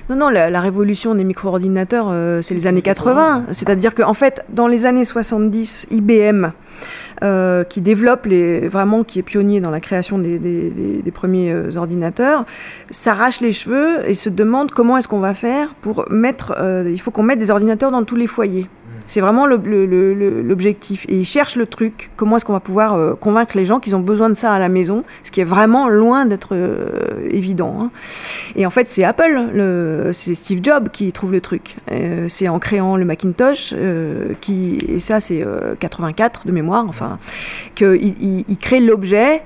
Non, 0.08 0.16
non, 0.16 0.30
la, 0.30 0.62
révolution 0.62 1.16
des 1.16 1.24
micro-ordinateurs, 1.24 2.14
c'est 2.44 2.54
les 2.54 2.68
années 2.68 2.84
80. 2.84 3.46
C'est-à-dire 3.54 3.96
qu'en 3.96 4.14
fait, 4.14 4.44
dans 4.50 4.68
les 4.68 4.86
années 4.86 5.04
70, 5.04 5.88
IBM 5.90 6.52
euh, 7.22 7.64
qui 7.66 7.82
développe 7.82 8.26
les, 8.26 8.68
vraiment, 8.68 9.04
qui 9.04 9.20
est 9.20 9.24
pionnier 9.24 9.60
dans 9.60 9.72
la 9.72 9.82
création 9.82 10.18
des, 10.18 11.04
premiers 11.14 11.52
euh, 11.52 11.76
ordinateurs, 11.76 12.46
s'arrache 12.92 13.42
les 13.42 13.52
cheveux 13.52 14.10
et 14.10 14.16
se 14.16 14.30
demande 14.30 14.72
comment 14.72 14.98
est-ce 14.98 15.08
qu'on 15.08 15.20
va 15.20 15.34
faire 15.34 15.74
pour 15.82 16.06
mettre. 16.10 16.56
Euh, 16.58 16.90
il 16.90 17.00
faut 17.02 17.12
qu'on 17.12 17.24
mette 17.24 17.40
des 17.40 17.52
ordinateurs 17.52 17.92
dans 17.92 18.04
tous 18.04 18.16
les 18.16 18.28
foyers. 18.28 18.68
C'est 19.10 19.22
vraiment 19.22 19.48
l'objectif. 19.48 21.08
Et 21.10 21.18
ils 21.22 21.26
cherchent 21.26 21.56
le 21.56 21.66
truc. 21.66 22.12
Comment 22.16 22.38
est-ce 22.38 22.46
qu'on 22.46 22.54
va 22.54 22.60
pouvoir 22.60 22.94
euh, 22.94 23.16
convaincre 23.16 23.58
les 23.58 23.66
gens 23.66 23.80
qu'ils 23.80 23.96
ont 23.96 24.02
besoin 24.02 24.30
de 24.30 24.36
ça 24.36 24.54
à 24.54 24.60
la 24.60 24.70
maison 24.70 25.04
Ce 25.24 25.32
qui 25.32 25.42
est 25.42 25.46
vraiment 25.46 25.90
loin 25.90 26.28
d'être 26.28 26.50
euh, 26.52 27.28
évident. 27.32 27.76
Hein. 27.82 27.92
Et 28.56 28.68
en 28.68 28.70
fait, 28.70 28.88
c'est 28.88 29.04
Apple, 29.04 30.12
c'est 30.14 30.36
Steve 30.36 30.60
Jobs 30.62 30.90
qui 30.90 31.12
trouve 31.12 31.32
le 31.32 31.42
truc. 31.42 31.78
Euh, 31.92 32.28
c'est 32.30 32.50
en 32.50 32.60
créant 32.60 32.98
le 32.98 33.06
Macintosh, 33.06 33.74
qui, 34.42 34.78
et 34.88 35.00
ça 35.00 35.20
c'est 35.20 35.44
84 35.80 36.46
de 36.46 36.52
mémoire, 36.52 36.86
enfin, 36.88 37.18
qu'il 37.74 38.44
il 38.48 38.58
crée 38.58 38.80
l'objet 38.80 39.42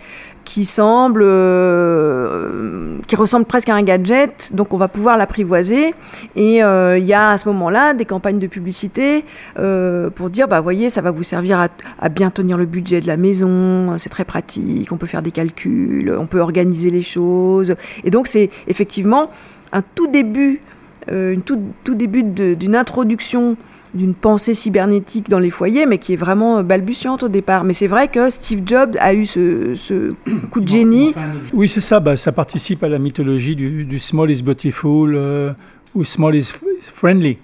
euh, 1.22 2.98
qui 3.08 3.16
ressemble 3.16 3.46
presque 3.46 3.70
à 3.70 3.76
un 3.76 3.84
gadget, 3.84 4.52
donc 4.54 4.74
on 4.74 4.78
va 4.78 4.88
pouvoir 4.88 5.18
l'apprivoiser. 5.18 5.94
Et 6.36 6.64
euh, 6.64 6.98
il 6.98 7.06
y 7.06 7.14
a 7.14 7.32
à 7.32 7.38
ce 7.38 7.48
moment-là 7.50 7.94
des 7.94 8.06
campagnes 8.06 8.40
de 8.40 8.48
publicité 8.48 9.26
euh, 9.60 10.10
pour 10.10 10.30
dire, 10.30 10.48
bah 10.48 10.62
voyez, 10.62 10.90
ça 10.90 11.02
va 11.02 11.12
vous 11.12 11.24
servir 11.24 11.68
à, 12.00 12.10
bien 12.10 12.30
tenir 12.30 12.58
le 12.58 12.66
budget 12.66 13.02
de 13.02 13.08
la 13.08 13.18
maison, 13.18 13.98
c'est 13.98 14.10
très 14.10 14.26
pratique, 14.26 14.92
on 14.92 14.98
peut 14.98 15.08
faire 15.08 15.22
des 15.22 15.32
calculs, 15.32 16.16
on 16.18 16.26
peut 16.26 16.40
organiser 16.40 16.90
les 16.90 17.02
choses. 17.02 17.76
Et 18.04 18.12
donc 18.12 18.28
c'est 18.28 18.50
effectivement 18.68 19.32
un 19.72 19.82
tout 19.82 20.08
début, 20.08 20.62
une 21.10 21.42
tout 21.42 21.96
début 21.96 22.24
d'une 22.24 22.76
introduction 22.76 23.58
d'une 23.94 24.16
pensée 24.16 24.54
cybernétique 24.54 25.30
dans 25.30 25.40
les 25.40 25.50
foyers, 25.50 25.86
mais 25.86 25.98
qui 25.98 26.14
est 26.14 26.18
vraiment 26.18 26.64
balbutiante 26.64 27.24
au 27.24 27.28
départ. 27.28 27.64
Mais 27.64 27.74
c'est 27.74 27.88
vrai 27.88 28.08
que 28.08 28.30
Steve 28.30 28.64
Jobs 28.66 28.96
a 29.00 29.14
eu 29.14 29.26
ce, 29.26 30.14
coup 30.52 30.62
de 30.62 30.68
génie. 30.68 31.14
Oui, 31.54 31.68
c'est 31.68 31.82
ça. 31.82 32.00
Bah, 32.00 32.16
ça 32.16 32.32
participe 32.32 32.84
à 32.84 32.90
la 32.90 33.00
mythologie 33.00 33.56
du, 33.56 34.00
small 34.00 34.32
is 34.32 34.42
beautiful 34.42 35.14
euh, 35.16 35.54
ou 35.94 36.04
small 36.04 36.36
is 36.36 36.52
friendly. 36.94 37.38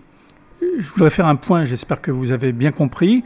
Je 0.61 0.89
voudrais 0.89 1.09
faire 1.09 1.27
un 1.27 1.35
point, 1.35 1.65
j'espère 1.65 2.01
que 2.01 2.11
vous 2.11 2.31
avez 2.31 2.51
bien 2.51 2.71
compris. 2.71 3.23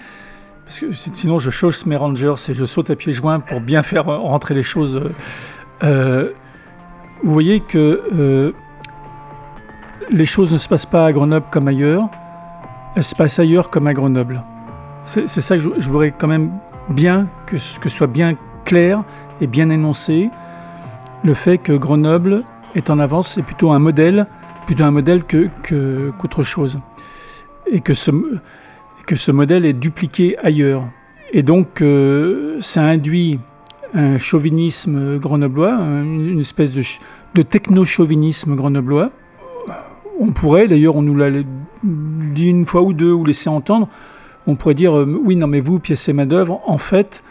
Parce 0.66 0.80
que 0.80 0.88
sinon, 1.14 1.40
je 1.40 1.50
chausse 1.50 1.86
mes 1.86 1.96
rangers 1.96 2.36
et 2.50 2.54
je 2.54 2.66
saute 2.66 2.90
à 2.90 2.96
pieds 2.96 3.12
joints 3.12 3.40
pour 3.40 3.60
bien 3.60 3.84
faire 3.84 4.06
rentrer 4.06 4.54
les 4.54 4.64
choses. 4.64 5.02
Euh, 5.84 6.30
vous 7.22 7.34
voyez 7.34 7.60
que 7.62 8.54
les 10.10 10.26
choses 10.26 10.52
ne 10.52 10.58
se 10.58 10.68
passent 10.68 10.86
pas 10.86 11.06
à 11.06 11.12
Grenoble 11.12 11.46
comme 11.52 11.68
ailleurs 11.68 12.10
elle 12.96 13.04
se 13.04 13.16
passe 13.16 13.40
ailleurs 13.40 13.70
comme 13.70 13.88
à 13.88 13.94
Grenoble. 13.94 14.42
C'est 15.06 15.28
ça 15.28 15.58
que 15.58 15.62
je, 15.62 15.90
voudrais 15.90 16.14
quand 16.18 16.28
même 16.28 16.52
bien 16.90 17.28
que 17.46 17.58
ce 17.58 17.80
que 17.80 17.90
soit 17.90 18.08
bien 18.08 18.38
clair 18.64 19.04
et 19.42 19.48
bien 19.48 19.70
énoncé. 19.70 20.30
Le 21.24 21.34
fait 21.34 21.58
que 21.58 21.74
Grenoble 21.74 22.44
est 22.76 22.90
en 22.90 23.00
avance, 23.00 23.30
c'est 23.30 23.44
plutôt 23.44 23.72
un 23.72 23.80
modèle, 23.80 24.28
plutôt 24.66 24.84
un 24.84 24.92
modèle 24.92 25.24
que 25.24 25.50
qu'autre 26.18 26.44
chose, 26.44 26.80
et 27.70 27.82
que 27.82 27.94
ce 27.94 28.12
que 29.06 29.16
ce 29.18 29.32
modèle 29.32 29.66
est 29.66 29.74
dupliqué 29.74 30.38
ailleurs. 30.40 30.88
Et 31.34 31.44
donc 31.44 31.82
euh, 31.82 32.58
ça 32.62 32.84
induit 32.84 33.40
un 33.94 34.18
chauvinisme 34.18 35.18
grenoblois, 35.20 35.74
une 35.74 36.40
espèce 36.40 36.74
de, 36.74 36.84
de 37.36 37.42
techno-chauvinisme 37.42 38.56
grenoblois, 38.56 39.12
on 40.20 40.32
pourrait, 40.32 40.68
d'ailleurs, 40.68 40.96
on 40.96 41.02
nous 41.02 41.16
l'a 41.16 41.30
dit 41.84 42.50
une 42.50 42.66
fois 42.66 42.82
ou 42.82 42.94
deux 42.94 43.12
ou 43.12 43.26
laissé 43.26 43.50
entendre, 43.50 43.90
on 44.48 44.56
pourrait 44.56 44.74
dire 44.74 44.98
euh, 44.98 45.22
oui, 45.24 45.36
non, 45.36 45.48
mais 45.48 45.60
vous, 45.60 45.80
pièce 45.80 46.08
et 46.10 46.14
main-d'œuvre, 46.14 46.62
en 46.66 46.78
fait, 46.78 47.24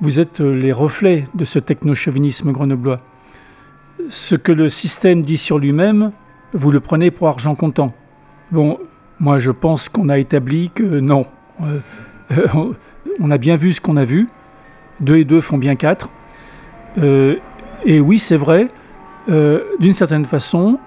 vous 0.00 0.20
êtes 0.20 0.40
euh, 0.40 0.54
les 0.54 0.72
reflets 0.72 1.26
de 1.34 1.44
ce 1.44 1.58
techno-chauvinisme 1.58 2.52
grenoblois. 2.52 3.00
Ce 4.10 4.34
que 4.34 4.52
le 4.52 4.68
système 4.68 5.22
dit 5.22 5.36
sur 5.36 5.58
lui-même, 5.58 6.12
vous 6.52 6.70
le 6.70 6.80
prenez 6.80 7.10
pour 7.10 7.28
argent 7.28 7.54
comptant. 7.54 7.94
Bon, 8.50 8.78
moi, 9.20 9.38
je 9.38 9.50
pense 9.50 9.88
qu'on 9.88 10.08
a 10.08 10.18
établi 10.18 10.70
que 10.74 10.82
non. 10.82 11.26
Euh, 11.62 11.78
on 13.20 13.30
a 13.30 13.38
bien 13.38 13.56
vu 13.56 13.72
ce 13.72 13.80
qu'on 13.80 13.96
a 13.96 14.04
vu. 14.04 14.28
Deux 15.00 15.16
et 15.16 15.24
deux 15.24 15.40
font 15.40 15.58
bien 15.58 15.74
quatre. 15.76 16.10
et 16.96 18.00
oui, 18.00 18.18
c'est 18.20 18.36
vrai, 18.36 18.68
d'une 19.26 19.92
certaine 19.92 20.26
façon, 20.26 20.78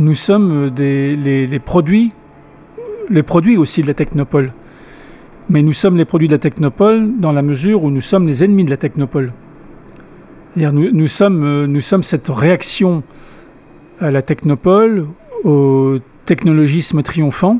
nous 0.00 0.14
sommes 0.14 0.74
les, 0.76 1.58
produits, 1.58 2.12
les 3.10 3.22
produits 3.22 3.58
aussi 3.58 3.82
de 3.82 3.86
la 3.86 3.94
technopole. 3.94 4.52
Mais 5.50 5.62
nous 5.62 5.72
sommes 5.72 5.96
les 5.96 6.06
produits 6.06 6.26
de 6.26 6.32
la 6.32 6.38
technopole 6.38 7.18
dans 7.18 7.32
la 7.32 7.42
mesure 7.42 7.84
où 7.84 7.90
nous 7.90 8.00
sommes 8.00 8.26
les 8.26 8.42
ennemis 8.42 8.64
de 8.64 8.70
la 8.70 8.78
technopole. 8.78 9.32
Nous, 10.56 10.90
nous, 10.90 11.06
sommes, 11.06 11.66
nous 11.66 11.80
sommes 11.80 12.02
cette 12.02 12.28
réaction 12.28 13.02
à 14.00 14.10
la 14.10 14.22
technopole, 14.22 15.06
au 15.44 15.98
technologisme 16.24 17.02
triomphant, 17.02 17.58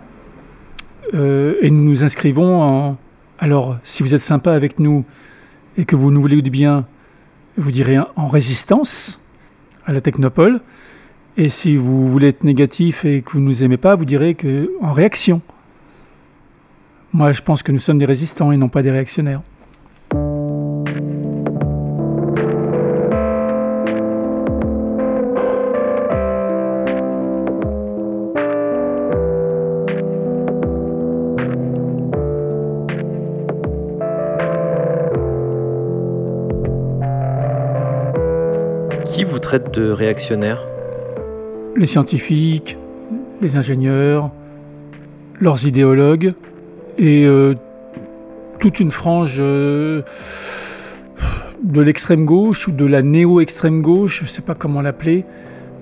euh, 1.15 1.55
et 1.61 1.71
nous 1.71 1.85
nous 1.85 2.05
inscrivons 2.05 2.63
en... 2.63 2.97
Alors, 3.39 3.77
si 3.85 4.03
vous 4.03 4.15
êtes 4.15 4.21
sympa 4.23 4.53
avec 4.53 4.79
nous 4.79 5.05
et 5.77 5.85
que 5.85 5.95
vous 5.95 6.11
nous 6.11 6.21
voulez 6.21 6.41
du 6.41 6.51
bien, 6.51 6.87
vous 7.59 7.71
direz 7.71 7.99
en 7.99 8.27
résistance 8.27 9.21
à 9.85 9.93
la 9.93 10.01
technopole. 10.01 10.61
Et 11.43 11.49
si 11.49 11.75
vous 11.75 12.07
voulez 12.07 12.29
être 12.29 12.45
négatif 12.45 13.07
et 13.07 13.23
que 13.23 13.33
vous 13.33 13.41
ne 13.41 13.47
nous 13.47 13.65
aimez 13.65 13.79
pas, 13.79 13.95
vous 13.95 14.05
direz 14.05 14.35
que 14.35 14.71
en 14.83 14.91
réaction. 14.91 15.41
Moi, 17.15 17.33
je 17.33 17.41
pense 17.41 17.63
que 17.63 17.73
nous 17.73 17.79
sommes 17.79 17.97
des 17.97 18.05
résistants 18.05 18.53
et 18.53 18.59
non 18.59 18.69
pas 18.69 18.83
des 18.83 18.91
réactionnaires. 18.91 19.41
Qui 39.07 39.25
vous 39.25 39.39
traite 39.39 39.73
de 39.73 39.91
réactionnaire? 39.91 40.67
Les 41.81 41.87
scientifiques, 41.87 42.77
les 43.41 43.57
ingénieurs, 43.57 44.31
leurs 45.41 45.67
idéologues 45.67 46.35
et 46.99 47.25
euh, 47.25 47.55
toute 48.59 48.81
une 48.81 48.91
frange 48.91 49.39
euh, 49.39 50.03
de 51.65 51.81
l'extrême 51.81 52.27
gauche 52.27 52.69
ou 52.69 52.73
de 52.73 52.85
la 52.85 53.01
néo-extrême 53.01 53.81
gauche, 53.81 54.19
je 54.19 54.25
ne 54.25 54.29
sais 54.29 54.43
pas 54.43 54.55
comment 54.55 54.83
l'appeler, 54.83 55.25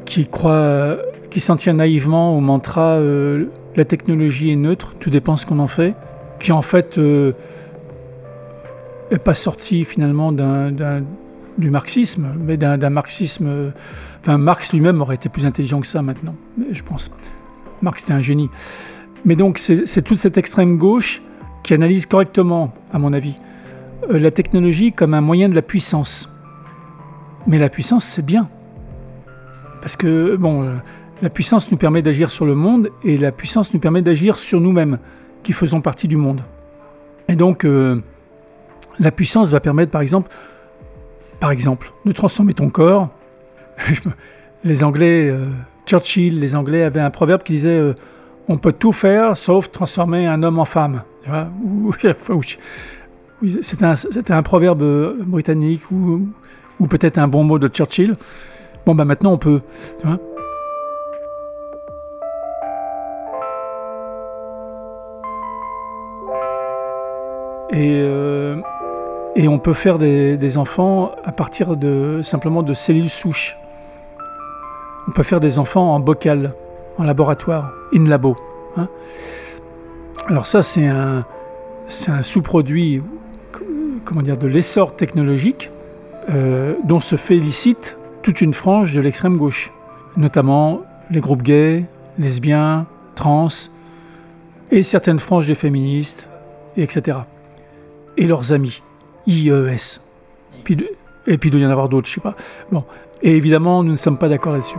qui 0.04 0.28
croit, 0.28 0.98
qui 1.30 1.40
s'en 1.40 1.56
tient 1.56 1.74
naïvement 1.74 2.38
au 2.38 2.40
mantra 2.40 2.98
euh, 2.98 3.46
la 3.74 3.84
technologie 3.84 4.52
est 4.52 4.56
neutre, 4.56 4.94
tout 5.00 5.10
dépend 5.10 5.36
ce 5.36 5.46
qu'on 5.46 5.58
en 5.58 5.66
fait, 5.66 5.96
qui 6.38 6.52
en 6.52 6.62
fait 6.62 6.96
n'est 6.96 7.34
pas 9.24 9.34
sorti 9.34 9.84
finalement 9.84 10.30
du 11.58 11.70
marxisme, 11.70 12.28
mais 12.38 12.56
d'un 12.56 12.90
marxisme 12.90 13.72
Enfin, 14.20 14.38
Marx 14.38 14.72
lui-même 14.72 15.00
aurait 15.00 15.14
été 15.14 15.28
plus 15.28 15.46
intelligent 15.46 15.80
que 15.80 15.86
ça 15.86 16.02
maintenant, 16.02 16.34
je 16.70 16.82
pense. 16.82 17.10
Marx 17.82 18.02
était 18.02 18.12
un 18.12 18.20
génie. 18.20 18.50
Mais 19.24 19.36
donc, 19.36 19.58
c'est 19.58 20.02
toute 20.02 20.18
cette 20.18 20.38
extrême 20.38 20.76
gauche 20.76 21.22
qui 21.62 21.74
analyse 21.74 22.06
correctement, 22.06 22.72
à 22.92 22.98
mon 22.98 23.12
avis, 23.12 23.36
euh, 24.10 24.18
la 24.18 24.30
technologie 24.30 24.92
comme 24.92 25.14
un 25.14 25.20
moyen 25.20 25.48
de 25.48 25.54
la 25.54 25.62
puissance. 25.62 26.34
Mais 27.46 27.58
la 27.58 27.68
puissance, 27.68 28.04
c'est 28.04 28.24
bien. 28.24 28.48
Parce 29.80 29.96
que, 29.96 30.36
bon, 30.36 30.62
euh, 30.62 30.74
la 31.22 31.30
puissance 31.30 31.70
nous 31.70 31.76
permet 31.76 32.02
d'agir 32.02 32.30
sur 32.30 32.46
le 32.46 32.54
monde 32.54 32.90
et 33.04 33.16
la 33.16 33.32
puissance 33.32 33.72
nous 33.74 33.80
permet 33.80 34.02
d'agir 34.02 34.38
sur 34.38 34.60
nous-mêmes, 34.60 34.98
qui 35.42 35.52
faisons 35.52 35.80
partie 35.80 36.08
du 36.08 36.16
monde. 36.16 36.42
Et 37.28 37.36
donc, 37.36 37.64
euh, 37.64 38.02
la 38.98 39.10
puissance 39.10 39.50
va 39.50 39.60
permettre, 39.60 39.90
par 39.90 40.00
exemple, 40.00 40.30
par 41.40 41.50
exemple, 41.50 41.92
de 42.04 42.12
transformer 42.12 42.54
ton 42.54 42.70
corps 42.70 43.10
les 44.64 44.84
Anglais, 44.84 45.28
euh, 45.30 45.46
Churchill, 45.86 46.40
les 46.40 46.54
Anglais 46.54 46.82
avaient 46.82 47.00
un 47.00 47.10
proverbe 47.10 47.42
qui 47.42 47.54
disait 47.54 47.70
euh, 47.70 47.94
On 48.48 48.58
peut 48.58 48.72
tout 48.72 48.92
faire 48.92 49.36
sauf 49.36 49.70
transformer 49.70 50.26
un 50.26 50.42
homme 50.42 50.58
en 50.58 50.64
femme. 50.64 51.02
C'était 53.62 54.32
un, 54.32 54.42
proverbe 54.42 54.82
euh, 54.82 55.16
britannique 55.24 55.90
ou, 55.92 56.28
ou 56.80 56.86
peut-être 56.88 57.18
un 57.18 57.28
bon 57.28 57.44
mot 57.44 57.58
de 57.58 57.68
Churchill. 57.68 58.16
Bon, 58.84 58.94
bah 58.94 59.04
maintenant 59.04 59.32
on 59.32 59.38
peut. 59.38 59.60
et, 67.70 68.02
et 69.38 69.46
on 69.46 69.60
peut 69.60 69.72
faire 69.72 70.00
des, 70.00 70.58
enfants 70.58 71.12
à 71.24 71.30
partir 71.30 71.76
de 71.76 72.20
simplement 72.22 72.64
de 72.64 72.74
cellules 72.74 73.08
souches. 73.08 73.56
On 75.06 75.12
peut 75.12 75.22
faire 75.22 75.38
des 75.38 75.60
enfants 75.60 75.94
en 75.94 76.00
bocal, 76.00 76.54
en 76.98 77.04
laboratoire, 77.04 77.72
in 77.94 78.04
labo. 78.04 78.36
Hein. 78.76 78.88
Alors 80.26 80.46
ça, 80.46 80.60
c'est 80.60 80.88
un, 80.88 81.24
un 82.08 82.22
sous-produit, 82.22 83.00
comment 84.04 84.22
dire, 84.22 84.36
de 84.36 84.48
l'essor 84.48 84.96
technologique 84.96 85.70
euh, 86.30 86.74
dont 86.84 87.00
se 87.00 87.14
félicite 87.14 87.96
toute 88.22 88.40
une 88.40 88.52
frange 88.52 88.92
de 88.92 89.00
l'extrême 89.00 89.36
gauche, 89.36 89.72
notamment 90.16 90.80
les 91.12 91.20
groupes 91.20 91.42
gays, 91.42 91.84
lesbiens, 92.18 92.86
trans, 93.14 93.46
et 94.72 94.82
certaines 94.82 95.20
franges 95.20 95.46
des 95.46 95.54
féministes, 95.54 96.28
etc. 96.76 97.18
Et 98.16 98.26
leurs 98.26 98.52
amis, 98.52 98.82
IES. 99.28 100.00
Et 101.26 101.36
puis 101.38 101.48
il 101.48 101.50
doit 101.50 101.60
y 101.60 101.66
en 101.66 101.70
avoir 101.70 101.88
d'autres, 101.88 102.08
je 102.08 102.14
sais 102.14 102.20
pas. 102.20 102.34
Bon. 102.72 102.84
Et 103.22 103.36
évidemment, 103.36 103.82
nous 103.82 103.92
ne 103.92 103.96
sommes 103.96 104.18
pas 104.18 104.28
d'accord 104.28 104.52
là-dessus. 104.52 104.78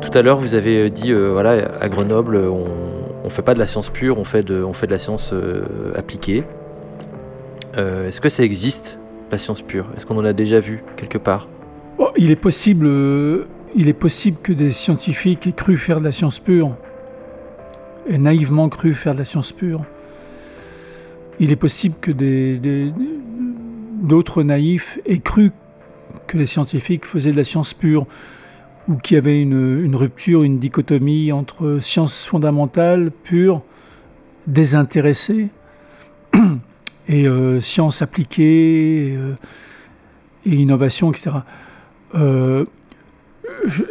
Tout 0.00 0.16
à 0.16 0.22
l'heure, 0.22 0.38
vous 0.38 0.54
avez 0.54 0.88
dit, 0.88 1.12
euh, 1.12 1.32
voilà, 1.32 1.70
à 1.80 1.88
Grenoble, 1.90 2.36
on, 2.36 2.64
on 3.24 3.30
fait 3.30 3.42
pas 3.42 3.52
de 3.52 3.58
la 3.58 3.66
science 3.66 3.90
pure, 3.90 4.18
on 4.18 4.24
fait 4.24 4.42
de, 4.42 4.62
on 4.62 4.72
fait 4.72 4.86
de 4.86 4.92
la 4.92 4.98
science 4.98 5.34
euh, 5.34 5.92
appliquée. 5.94 6.44
Euh, 7.78 8.08
Est-ce 8.08 8.20
que 8.20 8.28
ça 8.28 8.42
existe, 8.42 8.98
la 9.30 9.38
science 9.38 9.62
pure? 9.62 9.86
Est-ce 9.96 10.04
qu'on 10.04 10.16
en 10.16 10.24
a 10.24 10.32
déjà 10.32 10.58
vu 10.58 10.82
quelque 10.96 11.18
part? 11.18 11.48
Bon, 11.96 12.08
il 12.16 12.30
est 12.30 12.36
possible, 12.36 12.86
euh, 12.86 13.46
il 13.76 13.88
est 13.88 13.92
possible 13.92 14.38
que 14.42 14.52
des 14.52 14.72
scientifiques 14.72 15.46
aient 15.46 15.52
cru 15.52 15.76
faire 15.76 16.00
de 16.00 16.04
la 16.04 16.12
science 16.12 16.40
pure, 16.40 16.74
et 18.08 18.18
naïvement 18.18 18.68
cru 18.68 18.94
faire 18.94 19.12
de 19.14 19.18
la 19.18 19.24
science 19.24 19.52
pure. 19.52 19.84
Il 21.40 21.52
est 21.52 21.56
possible 21.56 21.94
que 22.00 22.10
des- 22.10 22.58
des- 22.58 22.92
d'autres 24.02 24.42
naïfs 24.42 24.98
aient 25.06 25.18
cru 25.20 25.52
que 26.26 26.36
les 26.36 26.46
scientifiques 26.46 27.04
faisaient 27.04 27.32
de 27.32 27.36
la 27.36 27.44
science 27.44 27.74
pure, 27.74 28.06
ou 28.88 28.94
qu'il 28.94 29.14
y 29.16 29.18
avait 29.18 29.40
une 29.40 29.94
rupture, 29.94 30.42
une 30.42 30.58
dichotomie 30.58 31.30
entre 31.30 31.78
science 31.80 32.24
fondamentale 32.24 33.10
pure, 33.22 33.62
désintéressée, 34.46 35.48
et 37.08 37.26
euh, 37.26 37.60
science 37.60 38.02
appliquée, 38.02 39.08
et, 39.08 39.16
euh, 39.16 39.34
et 40.46 40.54
innovation, 40.54 41.10
etc. 41.10 41.30
Euh, 42.14 42.64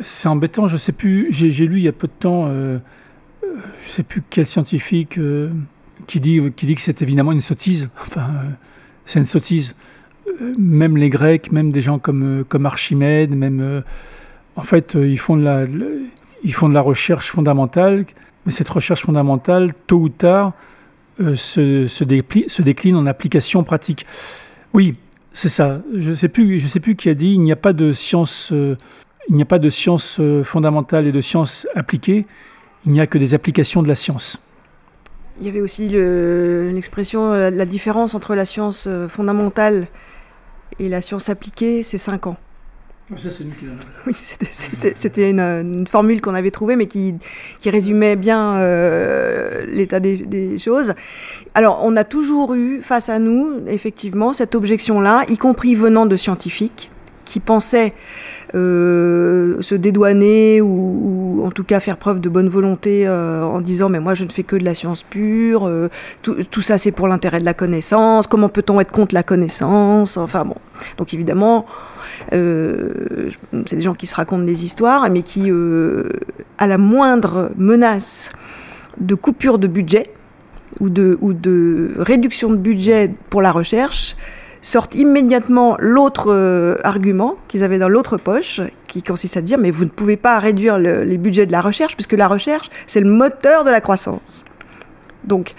c'est 0.02 0.30
embêtant, 0.30 0.68
je 0.68 0.78
sais 0.78 0.92
plus. 0.92 1.28
J'ai 1.32 1.50
lu 1.68 1.78
il 1.78 1.84
y 1.84 1.88
a 1.88 1.94
peu 1.94 2.08
de 2.08 2.14
temps, 2.20 2.50
je 2.50 3.90
sais 3.90 4.04
plus 4.04 4.24
quel 4.30 4.46
scientifique 4.46 5.20
qui 6.08 6.20
dit 6.20 6.42
qui 6.56 6.66
dit 6.66 6.76
que 6.76 6.82
c'est 6.82 7.02
évidemment 7.02 7.32
une 7.32 7.42
sottise. 7.42 7.90
Enfin, 8.02 8.28
c'est 9.06 9.20
une 9.20 9.26
sottise. 9.26 9.76
Même 10.58 10.96
les 10.96 11.10
Grecs, 11.10 11.52
même 11.52 11.72
des 11.72 11.82
gens 11.82 12.00
comme 12.00 12.46
comme 12.48 12.66
Archimède, 12.66 13.36
même 13.36 13.84
en 14.56 14.64
fait, 14.64 14.96
ils 14.96 15.20
font 15.20 15.36
de 15.36 15.44
la 15.44 15.66
ils 16.44 16.54
font 16.54 16.70
de 16.70 16.74
la 16.74 16.82
recherche 16.82 17.30
fondamentale, 17.30 18.06
mais 18.46 18.52
cette 18.52 18.70
recherche 18.70 19.02
fondamentale, 19.02 19.74
tôt 19.88 19.98
ou 19.98 20.10
tard, 20.10 20.54
euh, 21.22 21.36
se, 21.36 22.04
décline 22.62 22.96
en 22.96 23.06
application 23.06 23.64
pratique. 23.64 24.06
Oui, 24.74 24.96
c'est 25.34 25.50
ça. 25.50 25.82
Je 25.96 26.14
sais 26.14 26.30
plus. 26.30 26.60
Sais 26.68 26.80
plus 26.80 26.96
qui 26.96 27.10
a 27.10 27.14
dit. 27.14 27.34
Il 27.34 27.42
n'y 27.42 27.52
a 27.52 27.56
pas 27.56 27.74
de 27.74 27.94
science. 27.94 28.50
euh, 28.52 28.76
il 29.30 29.36
n'y 29.36 29.42
a 29.42 29.46
pas 29.46 29.60
de 29.60 29.70
science 29.70 30.18
euh, 30.20 30.44
fondamentale 30.44 31.06
et 31.08 31.12
de 31.12 31.22
science 31.22 31.68
appliquée. 31.76 32.26
Il 32.86 32.92
n'y 32.92 33.02
a 33.02 33.08
que 33.08 33.18
des 33.18 33.34
applications 33.34 33.84
de 33.84 33.88
la 33.88 33.96
science. 33.96 34.40
Il 35.40 35.46
y 35.46 35.50
avait 35.50 35.62
aussi 35.62 35.90
le- 35.90 36.72
l'expression, 36.74 37.34
euh, 37.34 37.50
la 37.50 37.66
différence 37.66 38.16
entre 38.16 38.34
la 38.36 38.46
science 38.46 38.88
fondamentale 39.10 39.88
et 40.80 40.90
la 40.90 41.02
science 41.02 41.30
appliquée, 41.30 41.84
c'est 41.84 41.98
5 41.98 42.28
ans. 42.28 42.38
Qui 43.16 43.68
Oui, 44.06 44.14
c'était- 44.94 45.30
une, 45.32 45.88
formule 45.88 46.20
qu'on 46.20 46.34
avait 46.34 46.52
trouvée, 46.52 46.76
mais 46.76 46.88
qui, 46.88 47.16
qui 47.60 47.70
résumait 47.70 48.18
bien 48.18 48.58
euh, 48.58 49.66
l'état 49.66 50.02
des 50.02 50.58
choses. 50.60 50.94
Alors, 51.54 51.80
on 51.84 51.96
a 51.96 52.04
toujours 52.04 52.54
eu 52.54 52.82
face 52.82 53.08
à 53.08 53.20
nous, 53.20 53.62
effectivement, 53.68 54.34
cette 54.34 54.56
objection-là, 54.56 55.24
y 55.30 55.38
compris 55.38 55.74
venant 55.74 56.06
de 56.06 56.18
scientifiques 56.18 56.92
qui 57.28 57.40
pensaient 57.40 57.94
euh, 58.56 59.62
se 59.62 59.76
dédouaner 59.76 60.62
ou, 60.62 61.42
en 61.46 61.52
tout 61.52 61.66
cas 61.66 61.82
faire 61.82 61.98
preuve 61.98 62.22
de 62.22 62.30
bonne 62.30 62.48
volonté 62.48 63.06
euh, 63.06 63.44
en 63.44 63.60
disant 63.60 63.90
mais 63.90 64.00
moi 64.00 64.14
je 64.14 64.24
ne 64.24 64.30
fais 64.30 64.44
que 64.44 64.56
de 64.56 64.64
la 64.64 64.74
science 64.74 65.04
pure, 65.04 65.68
euh, 65.68 65.90
tout, 66.22 66.36
tout 66.50 66.62
ça 66.62 66.78
c'est 66.78 66.92
pour 66.92 67.10
l'intérêt 67.10 67.40
de 67.40 67.46
la 67.46 67.54
connaissance, 67.54 68.26
comment 68.26 68.48
peut-on 68.48 68.80
être 68.80 68.92
contre 68.92 69.14
la 69.14 69.24
connaissance 69.24 70.16
Enfin 70.16 70.46
bon, 70.46 70.56
donc 70.98 71.14
évidemment 71.14 71.66
c'est 72.32 73.76
des 73.76 73.82
gens 73.82 73.94
qui 73.94 74.08
se 74.08 74.16
racontent 74.16 74.44
des 74.44 74.66
histoires, 74.66 75.10
mais 75.10 75.22
qui, 75.22 75.52
à 76.58 76.68
la 76.68 76.78
moindre 76.78 77.52
menace 77.58 78.32
de 79.00 79.14
coupure 79.14 79.60
de 79.60 79.68
budget 79.68 80.10
ou 80.80 80.90
de, 80.90 81.18
ou 81.22 81.34
de 81.34 81.94
réduction 82.00 82.50
de 82.50 82.56
budget 82.56 83.12
pour 83.30 83.42
la 83.42 83.52
recherche, 83.52 84.16
sortent 84.68 84.96
immédiatement 84.96 85.78
l'autre 85.80 86.26
euh, 86.30 86.76
argument 86.84 87.36
qu'ils 87.48 87.64
avaient 87.64 87.80
dans 87.80 87.88
l'autre 87.90 88.18
poche, 88.18 88.60
qui 88.88 89.02
consiste 89.02 89.38
à 89.38 89.42
dire 89.42 89.58
mais 89.58 89.72
vous 89.72 89.86
ne 89.86 89.90
pouvez 89.90 90.18
pas 90.18 90.40
réduire 90.40 90.78
le- 90.78 91.04
les 91.04 91.18
budgets 91.18 91.46
de 91.46 91.52
la 91.54 91.62
recherche, 91.62 91.96
puisque 91.96 92.14
la 92.14 92.28
recherche, 92.28 92.70
c'est 92.86 93.00
le 93.00 93.10
moteur 93.10 93.64
de 93.64 93.70
la 93.70 93.80
croissance. 93.82 94.44
Donc, 95.24 95.54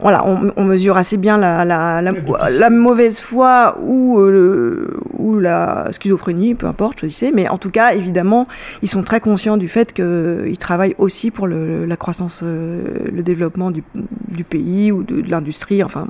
voilà, 0.00 0.24
on, 0.24 0.52
on 0.56 0.64
mesure 0.64 0.96
assez 0.96 1.16
bien 1.16 1.36
la, 1.38 1.64
la, 1.64 2.00
la, 2.00 2.12
la 2.12 2.70
mauvaise 2.70 3.18
foi 3.18 3.76
ou, 3.82 4.20
euh, 4.20 5.00
ou 5.14 5.40
la 5.40 5.88
schizophrénie, 5.90 6.54
peu 6.54 6.66
importe, 6.68 7.00
choisissez. 7.00 7.32
Mais 7.32 7.48
en 7.48 7.58
tout 7.58 7.70
cas, 7.70 7.92
évidemment, 7.94 8.46
ils 8.82 8.88
sont 8.88 9.02
très 9.02 9.18
conscients 9.18 9.56
du 9.56 9.66
fait 9.66 9.92
qu'ils 9.92 10.58
travaillent 10.58 10.94
aussi 10.98 11.32
pour 11.32 11.48
le- 11.48 11.84
la 11.86 11.96
croissance, 11.96 12.40
euh, 12.44 12.84
le 13.12 13.22
développement 13.24 13.72
du, 13.72 13.82
du 14.28 14.44
pays 14.44 14.92
ou 14.92 15.02
de, 15.02 15.20
de 15.22 15.28
l'industrie, 15.30 15.82
enfin. 15.82 16.06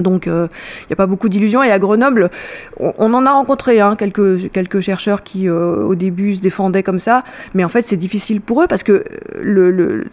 Donc, 0.00 0.26
euh, 0.26 0.48
il 0.82 0.86
n'y 0.88 0.92
a 0.92 0.96
pas 0.96 1.06
beaucoup 1.06 1.28
d'illusions. 1.28 1.62
Et 1.62 1.70
à 1.70 1.78
Grenoble, 1.78 2.30
on, 2.78 3.12
en 3.14 3.26
a 3.26 3.32
rencontré 3.32 3.80
hein, 3.80 3.96
quelques, 3.96 4.80
chercheurs 4.80 5.22
qui, 5.22 5.48
euh, 5.48 5.82
au 5.84 5.94
début, 5.94 6.34
se 6.34 6.40
défendaient 6.40 6.82
comme 6.82 6.98
ça. 6.98 7.24
Mais 7.54 7.64
en 7.64 7.68
fait, 7.68 7.82
c'est 7.82 7.96
difficile 7.96 8.40
pour 8.40 8.62
eux 8.62 8.66
parce 8.66 8.82
que 8.82 9.04
le, 9.40 9.70
le- 9.70 10.04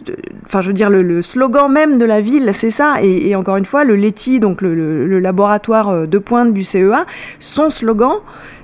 slogan 1.22 1.70
même 1.70 1.98
de 1.98 2.04
la 2.04 2.20
ville, 2.20 2.50
c'est 2.52 2.70
ça. 2.70 2.96
Et, 3.02 3.34
encore 3.34 3.56
une 3.56 3.64
fois, 3.64 3.84
le 3.84 3.96
LETI, 3.96 4.40
donc 4.40 4.62
le, 4.62 5.18
laboratoire 5.20 5.88
euh, 5.88 6.06
de 6.06 6.18
pointe 6.18 6.52
du 6.52 6.64
CEA, 6.64 7.06
son 7.38 7.70
slogan, 7.70 8.14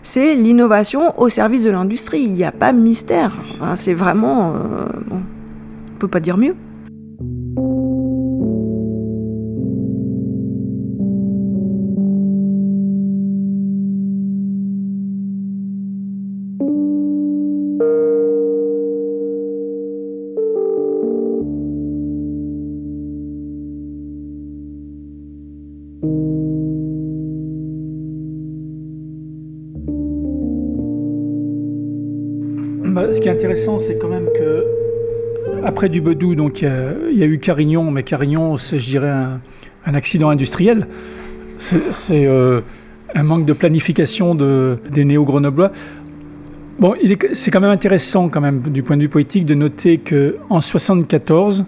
c'est 0.02 0.34
l'innovation 0.34 1.18
au 1.20 1.28
service 1.28 1.62
de 1.64 1.70
l'industrie. 1.70 2.22
Il 2.22 2.32
n'y 2.32 2.44
a 2.44 2.52
pas 2.52 2.72
mystère. 2.72 3.32
C'est 3.76 3.94
vraiment, 3.94 4.52
euh, 4.52 4.86
on 5.10 5.98
peut 5.98 6.08
pas 6.08 6.20
dire 6.20 6.36
mieux. 6.36 6.54
Ce 33.12 33.20
qui 33.20 33.28
est 33.28 33.32
intéressant, 33.32 33.78
c'est 33.78 33.98
quand 33.98 34.08
même 34.08 34.26
que 34.34 34.64
après 35.64 35.88
du 35.88 36.00
Bedou, 36.00 36.34
donc 36.34 36.62
il 36.62 36.68
y 37.14 37.22
a- 37.22 37.26
eu 37.26 37.38
Carignon, 37.38 37.90
mais 37.90 38.02
Carignon, 38.02 38.56
c'est, 38.56 38.78
je 38.78 38.88
dirais, 38.90 39.12
un, 39.86 39.94
accident 39.94 40.30
industriel. 40.30 40.86
C'est, 41.58 42.26
euh, 42.26 42.60
un 43.14 43.22
manque 43.22 43.44
de 43.44 43.52
planification 43.52 44.34
de, 44.34 44.78
des 44.90 45.04
néo-grenoblois. 45.04 45.70
Bon, 46.80 46.94
c'est 47.34 47.50
quand 47.50 47.60
même 47.60 47.70
intéressant, 47.70 48.28
quand 48.28 48.40
même, 48.40 48.60
du 48.60 48.82
point 48.82 48.96
de 48.96 49.02
vue 49.02 49.08
poétique, 49.08 49.44
de 49.44 49.54
noter 49.54 49.98
que 49.98 50.36
en 50.50 50.60
74, 50.60 51.64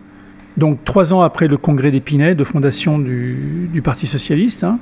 donc 0.57 0.83
trois 0.85 1.13
ans 1.15 1.21
après 1.23 1.47
le 1.47 1.57
congrès 1.57 1.91
d'Épinay, 1.91 2.35
de 2.35 2.45
fondation 2.45 2.99
du, 2.99 3.69
du 3.73 3.83
Parti 3.83 4.07
socialiste, 4.07 4.65
hein, 4.65 4.79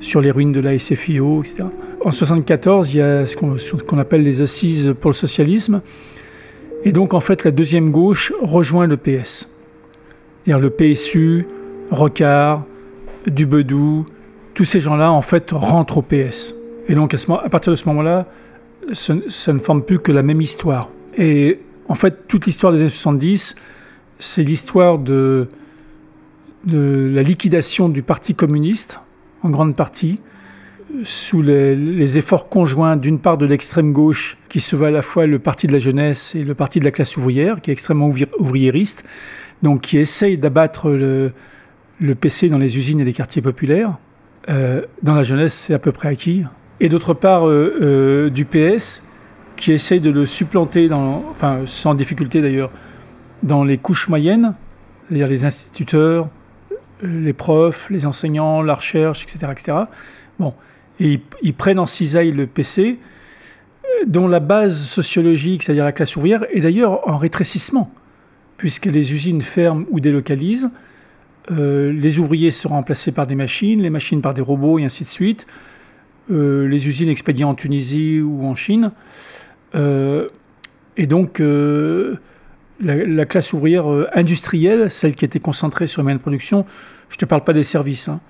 sur 0.00 0.20
les 0.20 0.30
ruines 0.30 0.52
de 0.52 0.60
la 0.60 0.78
SFIO, 0.78 1.42
etc. 1.42 1.64
En 2.04 2.10
74, 2.10 2.92
il 2.92 2.98
y 2.98 3.00
a 3.00 3.24
ce 3.24 3.34
qu'on, 3.34 3.98
appelle 3.98 4.22
les 4.22 4.42
assises 4.42 4.94
pour 5.00 5.10
le 5.10 5.14
socialisme. 5.14 5.80
Et 6.84 6.92
donc, 6.92 7.14
en 7.14 7.20
fait, 7.20 7.44
la 7.44 7.50
deuxième 7.50 7.90
gauche 7.90 8.30
rejoint 8.42 8.86
le 8.86 8.98
PS. 8.98 9.50
C'est-à-dire 10.44 10.60
le 10.60 10.68
PSU, 10.68 11.46
Rocard, 11.90 12.64
Dubedou, 13.26 14.04
tous 14.52 14.66
ces 14.66 14.80
gens-là, 14.80 15.10
en 15.10 15.22
fait, 15.22 15.50
rentrent 15.52 15.98
au 15.98 16.02
PS. 16.02 16.54
Et 16.88 16.94
donc, 16.94 17.14
à, 17.14 17.48
partir 17.48 17.72
de 17.72 17.76
ce 17.76 17.88
moment-là, 17.88 18.26
ça 18.92 19.14
ne 19.14 19.58
forme 19.58 19.82
plus 19.82 19.98
que 19.98 20.12
la 20.12 20.22
même 20.22 20.42
histoire. 20.42 20.90
Et 21.16 21.58
en 21.88 21.94
fait, 21.94 22.28
toute 22.28 22.44
l'histoire 22.44 22.74
des 22.74 22.82
années 22.82 22.90
70, 22.90 23.56
c'est 24.18 24.42
l'histoire 24.42 24.98
de 24.98 25.48
la 26.66 27.22
liquidation 27.22 27.88
du 27.88 28.02
Parti 28.02 28.34
communiste, 28.34 29.00
en 29.42 29.48
grande 29.48 29.74
partie, 29.74 30.20
sous 31.02 31.42
les, 31.42 32.18
efforts 32.18 32.48
conjoints 32.48 32.96
d'une 32.96 33.18
part 33.18 33.38
de 33.38 33.46
l'extrême 33.46 33.92
gauche, 33.92 34.38
qui 34.48 34.60
se 34.60 34.76
veut 34.76 34.86
à 34.86 34.90
la 34.90 35.02
fois 35.02 35.26
le 35.26 35.38
parti 35.38 35.66
de 35.66 35.72
la 35.72 35.78
jeunesse 35.78 36.34
et 36.34 36.44
le 36.44 36.54
parti 36.54 36.78
de 36.80 36.84
la 36.84 36.90
classe 36.90 37.16
ouvrière, 37.16 37.60
qui 37.60 37.70
est 37.70 37.72
extrêmement 37.72 38.08
ouvri- 38.08 38.28
ouvriériste, 38.38 39.04
donc 39.62 39.82
qui 39.82 39.98
essaye 39.98 40.38
d'abattre 40.38 40.90
le, 40.90 41.32
le, 42.00 42.14
PC 42.14 42.48
dans 42.48 42.58
les 42.58 42.76
usines 42.76 43.00
et 43.00 43.04
les 43.04 43.12
quartiers 43.12 43.42
populaires. 43.42 43.96
Euh, 44.48 44.82
dans 45.02 45.14
la 45.14 45.22
jeunesse, 45.22 45.54
c'est 45.54 45.74
à 45.74 45.78
peu 45.78 45.90
près 45.92 46.08
acquis. 46.08 46.44
Et 46.80 46.88
d'autre 46.88 47.14
part, 47.14 47.48
euh, 47.48 47.76
euh, 47.80 48.30
du 48.30 48.44
PS 48.44 49.06
qui 49.56 49.72
essaye 49.72 50.00
de 50.00 50.10
le 50.10 50.26
supplanter, 50.26 50.90
enfin 50.92 51.60
sans 51.66 51.94
difficulté 51.94 52.42
d'ailleurs, 52.42 52.70
dans 53.42 53.62
les 53.62 53.78
couches 53.78 54.08
moyennes, 54.08 54.54
c'est-à-dire 55.08 55.28
les 55.28 55.44
instituteurs, 55.44 56.28
les 57.02 57.32
profs, 57.32 57.88
les 57.90 58.06
enseignants, 58.06 58.62
la 58.62 58.74
recherche, 58.74 59.22
etc. 59.22 59.52
etc. 59.52 59.78
Bon. 60.38 60.54
Et 61.00 61.20
ils, 61.42 61.54
prennent 61.54 61.78
en 61.78 61.86
cisaille 61.86 62.30
le 62.30 62.46
PC, 62.46 62.98
dont 64.06 64.28
la 64.28 64.40
base 64.40 64.86
sociologique, 64.86 65.62
c'est-à-dire 65.62 65.84
la 65.84 65.92
classe 65.92 66.16
ouvrière, 66.16 66.44
est 66.52 66.60
d'ailleurs 66.60 67.08
en 67.08 67.16
rétrécissement, 67.16 67.92
puisque 68.56 68.86
les 68.86 69.12
usines 69.12 69.42
ferment 69.42 69.84
ou 69.90 70.00
délocalisent, 70.00 70.70
euh, 71.50 71.92
les 71.92 72.18
ouvriers 72.18 72.50
sont 72.50 72.70
remplacés 72.70 73.12
par 73.12 73.26
des 73.26 73.34
machines, 73.34 73.82
les 73.82 73.90
machines 73.90 74.22
par 74.22 74.34
des 74.34 74.40
robots, 74.40 74.78
et 74.78 74.84
ainsi 74.84 75.04
de 75.04 75.08
suite. 75.08 75.46
Euh, 76.30 76.66
les 76.68 76.88
usines 76.88 77.10
expédiées 77.10 77.44
en 77.44 77.54
Tunisie 77.54 78.20
ou 78.20 78.44
en 78.46 78.54
Chine. 78.54 78.92
Euh, 79.74 80.28
et 80.96 81.06
donc, 81.06 81.42
la, 82.80 83.26
classe 83.26 83.52
ouvrière 83.52 83.86
industrielle, 84.14 84.90
celle 84.90 85.16
qui 85.16 85.24
était 85.24 85.40
concentrée 85.40 85.86
sur 85.86 86.00
les 86.00 86.04
moyens 86.04 86.20
de 86.20 86.22
production, 86.22 86.64
je 87.08 87.16
ne 87.16 87.18
te 87.18 87.24
parle 87.24 87.42
pas 87.44 87.52
des 87.52 87.64
services, 87.64 88.08
hein, 88.08 88.20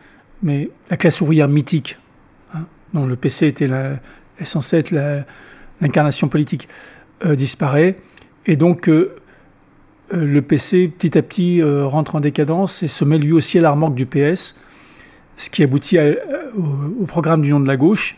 mais 0.43 0.71
la 0.91 0.97
classe 0.97 1.21
ouvrière 1.21 1.49
mythique, 1.49 1.99
dont 2.95 3.07
le 3.07 3.17
PC 3.17 3.49
était 3.49 3.69
censé 4.43 4.79
être 4.79 4.95
l'incarnation 5.81 6.29
politique, 6.29 6.69
disparaît. 7.25 7.97
Et 8.47 8.57
donc, 8.57 8.89
euh, 8.89 9.15
le 10.13 10.43
PC 10.43 10.89
petit 10.89 11.17
à 11.17 11.23
petit 11.23 11.63
euh, 11.63 11.87
rentre 11.87 12.15
en 12.15 12.21
décadence 12.21 12.83
et 12.83 12.89
se 12.89 13.05
met 13.05 13.19
lui 13.19 13.33
aussi 13.33 13.59
à 13.59 13.63
la 13.63 13.71
remorque 13.71 13.95
du 13.95 14.07
PS, 14.07 14.61
ce 15.37 15.51
qui 15.51 15.63
aboutit 15.63 15.99
au, 16.57 17.07
programme 17.07 17.43
d'union 17.43 17.61
de 17.61 17.67
la 17.67 17.77
gauche 17.77 18.17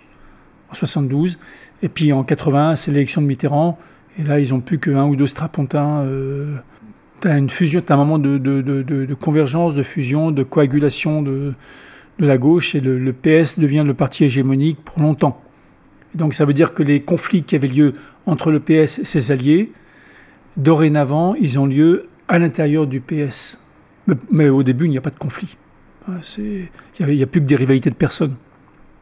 en 0.71 0.75
72. 0.75 1.39
Et 1.83 1.89
puis 1.89 2.13
en 2.13 2.25
80, 2.25 2.75
c'est 2.75 2.91
l'élection 2.91 3.23
de 3.23 3.27
Mitterrand. 3.27 3.79
Et 4.19 4.25
là, 4.25 4.41
ils 4.41 4.51
n'ont 4.51 4.61
plus 4.61 4.79
qu'un 4.79 5.07
ou 5.07 5.15
deux 5.15 5.27
strapontins. 5.27 6.01
Euh, 6.01 6.57
tu 7.21 7.29
as 7.29 7.39
une 7.39 7.51
fusion, 7.51 7.83
un 7.89 7.97
moment 7.97 8.19
de, 8.19 9.15
convergence, 9.15 9.75
de 9.75 9.83
fusion, 9.83 10.31
de 10.31 10.43
coagulation 10.43 11.23
de, 11.23 11.55
la 12.19 12.39
gauche 12.39 12.75
et 12.75 12.81
le, 12.81 13.13
PS 13.13 13.59
devient 13.59 13.85
le 13.87 13.95
parti 13.95 14.25
hégémonique 14.25 14.79
pour 14.85 15.01
longtemps. 15.01 15.43
donc 16.15 16.35
ça 16.35 16.45
veut 16.45 16.55
dire 16.55 16.73
que 16.75 16.83
les 16.83 17.03
conflits 17.03 17.43
qui 17.43 17.57
avaient 17.57 17.69
lieu 17.69 17.95
entre 18.25 18.51
le 18.51 18.61
PS 18.61 18.99
et 18.99 19.05
ses 19.05 19.33
alliés, 19.33 19.73
Dorénavant, 20.57 21.35
ils 21.35 21.59
ont 21.59 21.67
lieu 21.67 22.09
à 22.29 22.39
l'intérieur 22.39 22.87
du 22.87 23.01
PS. 23.01 23.63
Mais, 24.31 24.49
au 24.49 24.63
début, 24.63 24.87
il 24.87 24.91
n'y 24.91 24.99
a 24.99 25.03
pas 25.03 25.11
de 25.11 25.17
conflit. 25.17 25.57
Il 26.39 26.69
n'y 27.01 27.23
a, 27.23 27.27
plus 27.27 27.41
que 27.41 27.47
des 27.47 27.57
rivalités 27.57 27.91
de 27.91 27.95
personnes. 27.95 28.37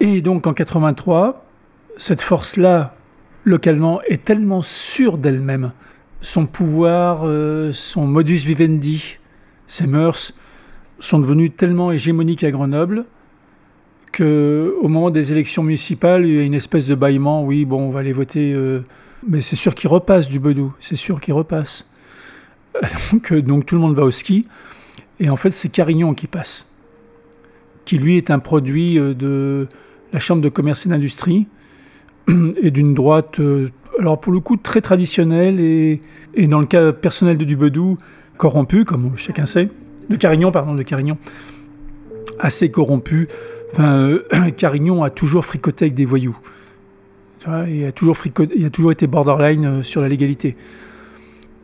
Et 0.01 0.21
donc 0.21 0.47
en 0.47 0.55
83, 0.55 1.47
cette 1.97 2.23
force-là, 2.23 2.97
localement, 3.45 4.01
est 4.03 4.25
tellement 4.25 4.63
sûre 4.63 5.19
d'elle-même. 5.19 5.73
Son 6.23 6.47
pouvoir, 6.47 7.23
euh, 7.25 7.73
son 7.73 8.07
modus 8.07 8.47
vivendi, 8.47 9.19
ses 9.67 9.87
mœurs 9.87 10.33
sont 11.01 11.19
devenus 11.19 11.53
tellement 11.57 11.93
hégémoniques 11.93 12.45
à 12.45 12.51
Grenoble 12.51 13.05
que 14.15 14.77
au 14.81 14.87
moment 14.87 15.11
des 15.11 15.33
élections 15.33 15.65
municipales, 15.65 16.25
il 16.25 16.37
y 16.37 16.39
a 16.39 16.43
une 16.43 16.55
espèce 16.55 16.87
de 16.87 16.95
bâillement. 16.95 17.45
Oui, 17.45 17.65
bon, 17.65 17.89
on 17.89 17.91
va 17.91 18.01
aller 18.01 18.13
voter. 18.13 18.55
Euh, 18.55 18.81
mais 19.27 19.41
c'est 19.41 19.57
sûr 19.57 19.75
qu'il 19.75 19.91
repasse 19.91 20.29
du 20.29 20.39
Bedou, 20.39 20.73
c'est 20.79 20.97
sûr 20.97 21.21
qu'il 21.21 21.35
repasse. 21.35 21.91
Donc, 23.13 23.33
euh, 23.33 23.43
donc, 23.43 23.67
tout 23.67 23.75
le 23.75 23.81
monde 23.81 23.97
va 23.97 24.05
au 24.05 24.11
ski, 24.11 24.47
et 25.21 25.31
en 25.31 25.37
fait 25.37 25.51
c'est 25.51 25.69
Carignon 25.69 26.13
qui 26.13 26.27
passe, 26.27 26.77
qui 27.85 27.99
lui 27.99 28.17
est 28.17 28.33
un 28.33 28.41
produit 28.41 28.99
euh, 28.99 29.15
de 29.15 29.69
la 30.13 30.19
Chambre 30.19 30.43
de 30.43 30.49
commerce 30.49 30.85
et 30.85 30.89
d'industrie, 30.89 31.47
et 32.61 32.73
d'une 32.73 32.93
droite, 32.93 33.41
alors 34.01 34.21
pour 34.21 34.33
le 34.33 34.41
coup 34.41 34.57
très 34.57 34.81
traditionnelle, 34.81 35.61
et, 35.61 36.01
et 36.35 36.49
dans 36.49 36.59
le 36.59 36.67
cas 36.67 36.93
personnel 36.93 37.39
de 37.39 37.45
Dubedou, 37.45 37.97
corrompu, 38.39 38.85
comme 38.85 39.17
chacun 39.17 39.47
sait, 39.47 39.69
de 40.09 40.17
Carignon, 40.17 40.51
pardon, 40.51 40.75
de 40.75 40.83
Carignon, 40.83 41.19
assez 42.39 42.71
corrompu. 42.71 43.29
Enfin, 43.73 44.19
Carignon 44.57 45.03
a 45.03 45.11
toujours 45.11 45.45
fricoté 45.45 45.87
avec 45.87 45.95
des 45.95 46.05
voyous 46.05 46.37
il, 47.69 47.85
a 47.85 47.93
toujours 47.93 48.17
il 48.55 48.65
a 48.65 48.71
toujours 48.71 48.93
été 48.93 49.07
borderline 49.07 49.65
euh, 49.67 49.83
sur 49.83 50.01
la 50.01 50.09
légalité. 50.09 50.57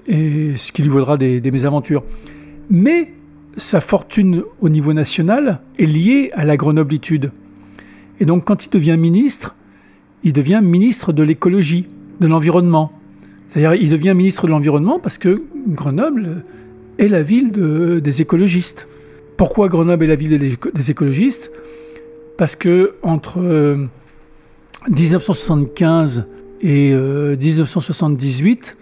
Et 0.06 0.56
ce 0.56 0.72
qui 0.72 0.82
lui 0.82 0.88
vaudra 0.88 1.16
des, 1.16 1.40
mésaventures. 1.50 2.02
Mais 2.68 3.12
sa 3.56 3.80
fortune 3.80 4.42
au 4.60 4.68
niveau 4.68 4.92
national 4.92 5.60
est 5.78 5.86
liée 5.86 6.30
à 6.34 6.44
la 6.44 6.56
grenoblitude. 6.56 7.30
Et 8.18 8.24
donc 8.24 8.44
quand 8.44 8.66
il 8.66 8.70
devient 8.70 8.96
ministre, 8.98 9.54
il 10.24 10.32
devient 10.32 10.60
ministre 10.62 11.12
de 11.12 11.22
l'écologie, 11.22 11.86
de 12.20 12.26
l'environnement. 12.26 12.92
C'est-à-dire 13.48 13.74
il 13.74 13.90
devient 13.90 14.14
ministre 14.14 14.46
de 14.46 14.52
l'environnement 14.52 14.98
parce 14.98 15.18
que 15.18 15.42
Grenoble 15.68 16.44
est 17.00 17.08
la 17.08 17.22
ville 17.22 17.50
des 17.50 18.22
écologistes. 18.22 18.86
Pourquoi 19.36 19.68
Grenoble 19.68 20.04
est 20.04 20.08
la 20.08 20.14
ville 20.16 20.56
des 20.74 20.90
écologistes? 20.90 21.50
Parce 22.36 22.56
que 22.56 22.94
entre 23.02 23.40
euh, 23.40 23.86
1975 24.88 26.26
et 26.60 26.92
1978, 26.92 28.76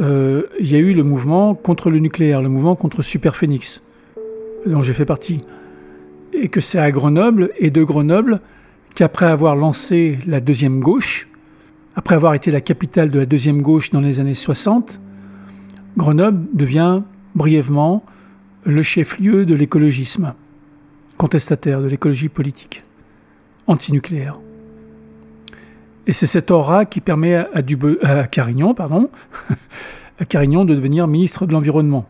euh, 0.00 0.02
euh, 0.02 0.42
il 0.58 0.72
y 0.72 0.74
a 0.74 0.78
eu 0.78 0.94
le 0.94 1.02
mouvement 1.02 1.54
contre 1.54 1.90
le 1.90 1.98
nucléaire, 1.98 2.40
le 2.40 2.48
mouvement 2.48 2.74
contre 2.74 3.02
Super 3.02 3.36
Phoenix, 3.36 3.82
dont 4.66 4.80
j'ai 4.80 4.94
fait 4.94 5.04
partie. 5.04 5.44
Et 6.32 6.48
que 6.48 6.60
c'est 6.60 6.78
à 6.78 6.90
Grenoble 6.90 7.50
et 7.58 7.70
de 7.70 7.82
Grenoble 7.82 8.40
qu'après 8.94 9.26
avoir 9.26 9.56
lancé 9.56 10.18
la 10.26 10.40
deuxième 10.40 10.80
gauche, 10.80 11.28
après 11.96 12.14
avoir 12.14 12.32
été 12.32 12.50
la 12.50 12.62
capitale 12.62 13.10
de 13.10 13.18
la 13.18 13.26
deuxième 13.26 13.60
gauche 13.60 13.90
dans 13.90 14.00
les 14.00 14.20
années 14.20 14.34
60, 14.34 15.00
Grenoble 15.96 16.46
devient 16.52 17.02
brièvement 17.34 18.04
le 18.64 18.82
chef-lieu 18.82 19.46
de 19.46 19.54
l'écologisme 19.54 20.34
contestataire, 21.16 21.80
de 21.80 21.86
l'écologie 21.86 22.28
politique, 22.28 22.82
antinucléaire. 23.66 24.40
Et 26.06 26.12
c'est 26.12 26.26
cette 26.26 26.50
aura 26.50 26.86
qui 26.86 27.00
permet 27.00 27.34
à, 27.34 27.50
à 28.02 28.26
Carignon 28.26 28.74
de 30.64 30.74
devenir 30.74 31.06
ministre 31.06 31.46
de 31.46 31.52
l'Environnement 31.52 32.06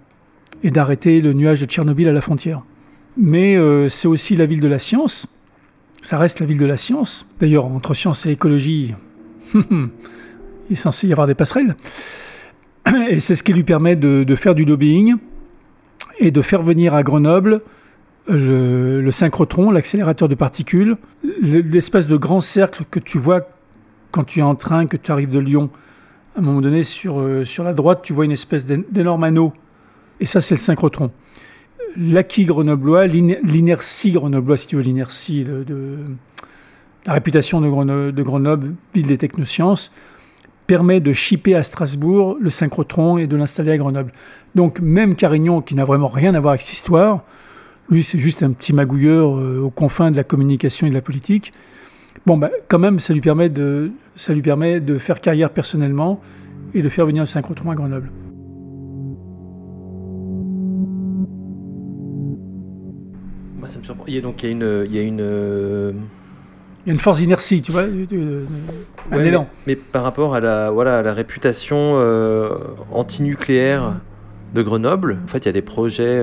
et 0.62 0.70
d'arrêter 0.70 1.20
le 1.20 1.32
nuage 1.32 1.60
de 1.60 1.66
Tchernobyl 1.66 2.08
à 2.08 2.12
la 2.12 2.20
frontière. 2.20 2.62
Mais 3.16 3.56
euh, 3.56 3.88
c'est 3.88 4.08
aussi 4.08 4.36
la 4.36 4.46
ville 4.46 4.60
de 4.60 4.68
la 4.68 4.78
science. 4.78 5.26
Ça 6.02 6.18
reste 6.18 6.40
la 6.40 6.46
ville 6.46 6.58
de 6.58 6.66
la 6.66 6.76
science. 6.76 7.30
D'ailleurs, 7.40 7.66
entre 7.66 7.94
science 7.94 8.24
et 8.26 8.30
écologie, 8.30 8.94
il 9.54 9.90
est 10.70 10.74
censé 10.74 11.08
y 11.08 11.12
avoir 11.12 11.26
des 11.26 11.34
passerelles. 11.34 11.76
Et 13.08 13.20
c'est 13.20 13.34
ce 13.34 13.42
qui 13.42 13.52
lui 13.52 13.64
permet 13.64 13.96
de, 13.96 14.34
faire 14.34 14.54
du 14.54 14.64
lobbying 14.64 15.16
et 16.18 16.30
de 16.30 16.42
faire 16.42 16.62
venir 16.62 16.94
à 16.94 17.02
Grenoble 17.02 17.62
le, 18.28 19.00
le 19.00 19.10
synchrotron, 19.10 19.70
l'accélérateur 19.70 20.28
de 20.28 20.34
particules, 20.34 20.96
l'espèce 21.42 22.06
de 22.06 22.16
grand 22.16 22.40
cercle 22.40 22.84
que 22.90 23.00
tu 23.00 23.18
vois 23.18 23.48
quand 24.10 24.24
tu 24.24 24.40
es 24.40 24.42
en 24.42 24.54
train, 24.54 24.86
que 24.86 24.96
tu 24.96 25.10
arrives 25.10 25.30
de 25.30 25.38
Lyon, 25.38 25.70
à 26.36 26.40
un 26.40 26.42
moment 26.42 26.60
donné, 26.60 26.82
sur, 26.82 27.20
euh, 27.20 27.44
sur 27.44 27.64
la 27.64 27.72
droite, 27.72 28.00
tu 28.02 28.12
vois 28.12 28.24
une 28.24 28.32
espèce 28.32 28.66
d'énorme 28.66 29.24
anneau. 29.24 29.52
Et 30.20 30.26
ça, 30.26 30.40
c'est 30.40 30.54
le 30.54 30.60
synchrotron. 30.60 31.10
L'acquis 31.96 32.44
grenoblois, 32.44 33.06
l'inertie 33.06 34.12
grenoblois, 34.12 34.56
si 34.56 34.68
tu 34.68 34.76
veux, 34.76 34.82
l'inertie 34.82 35.44
de, 35.44 35.96
la 37.06 37.14
réputation 37.14 37.60
de 37.60 37.68
Grenoble, 37.68 38.12
de 38.12 38.22
Grenoble, 38.22 38.74
ville 38.94 39.06
des 39.06 39.18
technosciences, 39.18 39.92
permet 40.70 41.00
de 41.00 41.12
chipper 41.12 41.56
à 41.56 41.64
Strasbourg 41.64 42.36
le 42.40 42.48
synchrotron 42.48 43.18
et 43.18 43.26
de 43.26 43.34
l'installer 43.34 43.72
à 43.72 43.76
Grenoble. 43.76 44.12
Donc 44.54 44.78
même 44.78 45.16
Carignon, 45.16 45.62
qui 45.62 45.74
n'a 45.74 45.84
vraiment 45.84 46.06
rien 46.06 46.32
à 46.36 46.38
voir 46.38 46.52
avec 46.52 46.60
cette 46.60 46.74
histoire, 46.74 47.24
lui 47.88 48.04
c'est 48.04 48.20
juste 48.20 48.44
un 48.44 48.52
petit 48.52 48.72
magouilleur 48.72 49.36
euh, 49.36 49.58
aux 49.58 49.70
confins 49.70 50.12
de 50.12 50.16
la 50.16 50.22
communication 50.22 50.86
et 50.86 50.90
de 50.90 50.94
la 50.94 51.00
politique, 51.00 51.52
Bon, 52.24 52.36
bah, 52.36 52.50
quand 52.68 52.78
même, 52.78 53.00
ça 53.00 53.14
lui, 53.14 53.20
permet 53.20 53.48
de, 53.48 53.90
ça 54.14 54.32
lui 54.32 54.42
permet 54.42 54.78
de 54.78 54.98
faire 54.98 55.20
carrière 55.20 55.50
personnellement 55.50 56.20
et 56.72 56.82
de 56.82 56.88
faire 56.88 57.04
venir 57.04 57.22
le 57.22 57.26
synchrotron 57.26 57.72
à 57.72 57.74
Grenoble. 57.74 58.12
Moi, 63.58 63.66
ça 63.66 63.80
me 63.80 63.84
surprend. 63.84 64.04
Il 64.06 64.14
y 64.14 64.18
a 64.18 64.20
donc 64.20 64.42
il 64.44 64.48
y 64.48 64.98
a 64.98 65.02
une, 65.02 65.20
euh, 65.20 65.92
y 66.90 66.92
a 66.92 66.94
une 66.94 67.00
force 67.00 67.18
d'inertie, 67.18 67.62
tu 67.62 67.72
vois, 67.72 67.84
un 69.12 69.24
élan. 69.24 69.48
Mais, 69.66 69.76
par 69.76 70.02
rapport 70.02 70.34
à 70.34 70.40
la, 70.40 70.70
voilà, 70.70 70.98
à 70.98 71.02
la 71.02 71.12
réputation 71.12 71.96
euh, 71.98 72.50
antinucléaire 72.92 73.94
de 74.54 74.62
Grenoble, 74.62 75.18
en 75.24 75.26
fait, 75.28 75.38
il 75.38 75.46
y 75.46 75.48
a 75.48 75.52
des 75.52 75.62
projets 75.62 76.20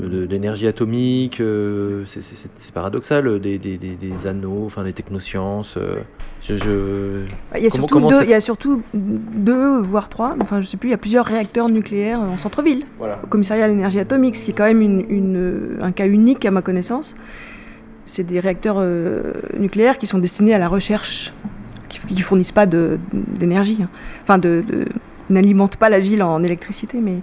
euh, 0.00 0.26
d'énergie 0.26 0.66
atomique, 0.66 1.40
euh, 1.40 2.04
c'est 2.06 2.72
paradoxal, 2.72 3.38
des, 3.40 3.58
des, 3.58 3.76
des, 3.76 4.26
anneaux, 4.26 4.64
enfin 4.64 4.84
des 4.84 4.94
technosciences. 4.94 5.76
Euh, 5.76 5.96
je, 6.40 7.24
Il, 7.54 7.62
y 7.62 7.66
a 7.66 7.70
surtout 7.70 8.00
deux, 8.00 8.22
il 8.22 8.30
y 8.30 8.34
a 8.34 8.40
surtout 8.40 8.82
deux, 8.94 9.80
voire 9.80 10.08
trois, 10.08 10.34
enfin 10.40 10.62
je 10.62 10.66
sais 10.66 10.78
plus, 10.78 10.88
il 10.88 10.92
y 10.92 10.94
a 10.94 10.98
plusieurs 10.98 11.26
réacteurs 11.26 11.68
nucléaires 11.68 12.20
en 12.20 12.38
centre-ville, 12.38 12.86
au 13.00 13.26
commissariat 13.26 13.66
à 13.66 13.68
l'énergie 13.68 13.98
atomique, 13.98 14.36
ce 14.36 14.44
qui 14.44 14.52
est 14.52 14.54
quand 14.54 14.64
même 14.64 14.80
une, 14.80 15.76
un 15.82 15.92
cas 15.92 16.06
unique 16.06 16.44
à 16.46 16.50
ma 16.50 16.62
connaissance. 16.62 17.14
C'est 18.14 18.24
des 18.24 18.40
réacteurs 18.40 18.76
euh, 18.78 19.32
nucléaires 19.58 19.96
qui 19.96 20.06
sont 20.06 20.18
destinés 20.18 20.52
à 20.52 20.58
la 20.58 20.68
recherche, 20.68 21.32
qui 21.88 22.14
ne 22.14 22.20
fournissent 22.20 22.52
pas 22.52 22.66
d'énergie, 22.66 23.78
hein. 23.82 23.88
enfin 24.22 24.36
de 24.36 24.62
n'alimentent 25.30 25.78
pas 25.78 25.88
la 25.88 25.98
ville 25.98 26.22
en 26.22 26.42
électricité, 26.42 26.98
mais 27.02 27.20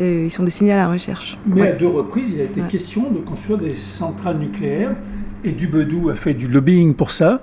euh, 0.00 0.24
ils 0.24 0.30
sont 0.30 0.42
destinés 0.42 0.72
à 0.72 0.76
la 0.76 0.88
recherche. 0.88 1.36
Mais 1.44 1.68
à 1.68 1.72
deux 1.72 1.86
reprises, 1.86 2.32
il 2.34 2.40
a 2.40 2.44
été 2.44 2.62
question 2.62 3.10
de 3.10 3.18
construire 3.18 3.58
des 3.58 3.74
centrales 3.74 4.38
nucléaires, 4.38 4.96
et 5.44 5.52
Dubedou 5.52 6.08
a 6.08 6.14
fait 6.14 6.32
du 6.32 6.48
lobbying 6.48 6.94
pour 6.94 7.10
ça. 7.10 7.42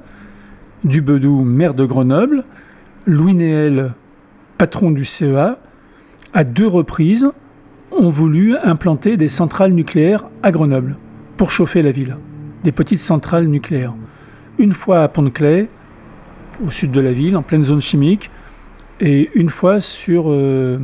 Dubedou, 0.84 1.44
maire 1.44 1.76
de 1.76 1.86
Grenoble, 1.86 2.44
Louis 3.06 3.36
Néel, 3.36 3.94
patron 4.58 4.90
du 4.90 5.06
CEA, 5.06 5.60
à 6.34 6.44
deux 6.44 6.66
reprises, 6.66 7.30
ont 7.92 8.10
voulu 8.10 8.58
implanter 8.58 9.16
des 9.16 9.28
centrales 9.28 9.74
nucléaires 9.74 10.26
à 10.42 10.50
Grenoble 10.50 10.98
pour 11.38 11.52
chauffer 11.52 11.84
la 11.84 11.92
ville, 11.92 12.16
des 12.64 12.72
petites 12.72 13.00
centrales 13.00 13.48
nucléaires. 13.48 13.94
Une 14.58 14.74
fois 14.74 15.04
à 15.04 15.08
Pont-de-Clay, 15.08 15.68
au 16.66 16.72
sud 16.72 16.92
de 16.92 17.02
la 17.02 17.14
ville, 17.14 17.38
en 17.38 17.44
pleine 17.44 17.64
zone 17.64 17.82
chimique, 17.82 18.30
et 19.00 19.30
une 19.34 19.50
fois 19.50 19.80
sur, 19.80 20.26
euh, 20.28 20.78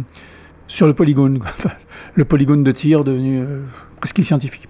le 0.82 0.94
polygone, 0.94 1.40
le 2.16 2.26
polygone 2.26 2.64
de 2.64 2.72
tir 2.72 3.04
devenu 3.04 3.40
euh, 3.40 3.62
presque 4.00 4.24
scientifique. 4.24 4.68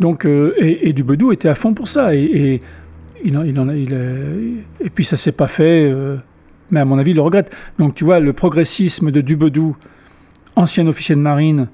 Donc, 0.00 0.26
euh, 0.26 0.54
et, 0.58 0.92
du 0.92 1.02
Dubedou 1.02 1.32
était 1.32 1.48
à 1.48 1.54
fond 1.54 1.72
pour 1.72 1.88
ça. 1.88 2.14
Et, 2.14 2.60
et 3.24 3.30
puis 4.94 5.04
ça 5.04 5.16
s'est 5.16 5.32
pas 5.32 5.48
fait, 5.48 5.90
mais 6.70 6.80
à 6.80 6.84
mon 6.84 6.98
avis, 6.98 7.12
il 7.12 7.14
le 7.14 7.22
regrette. 7.22 7.50
Donc 7.78 7.94
tu 7.94 8.04
vois, 8.04 8.20
le 8.20 8.34
progressisme 8.34 9.10
de 9.10 9.22
Dubedou, 9.22 9.76
ancien 10.56 10.86
officier 10.88 11.14
de 11.14 11.20
marine, 11.20 11.68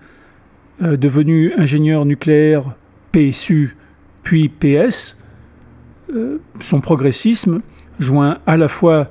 devenu 0.80 1.52
ingénieur 1.56 2.04
nucléaire, 2.04 2.76
PSU, 3.10 3.76
puis 4.30 4.48
PS, 4.48 5.16
son 6.60 6.80
progressisme 6.80 7.62
joint 7.98 8.38
à 8.46 8.56
la 8.56 8.68
fois 8.68 9.08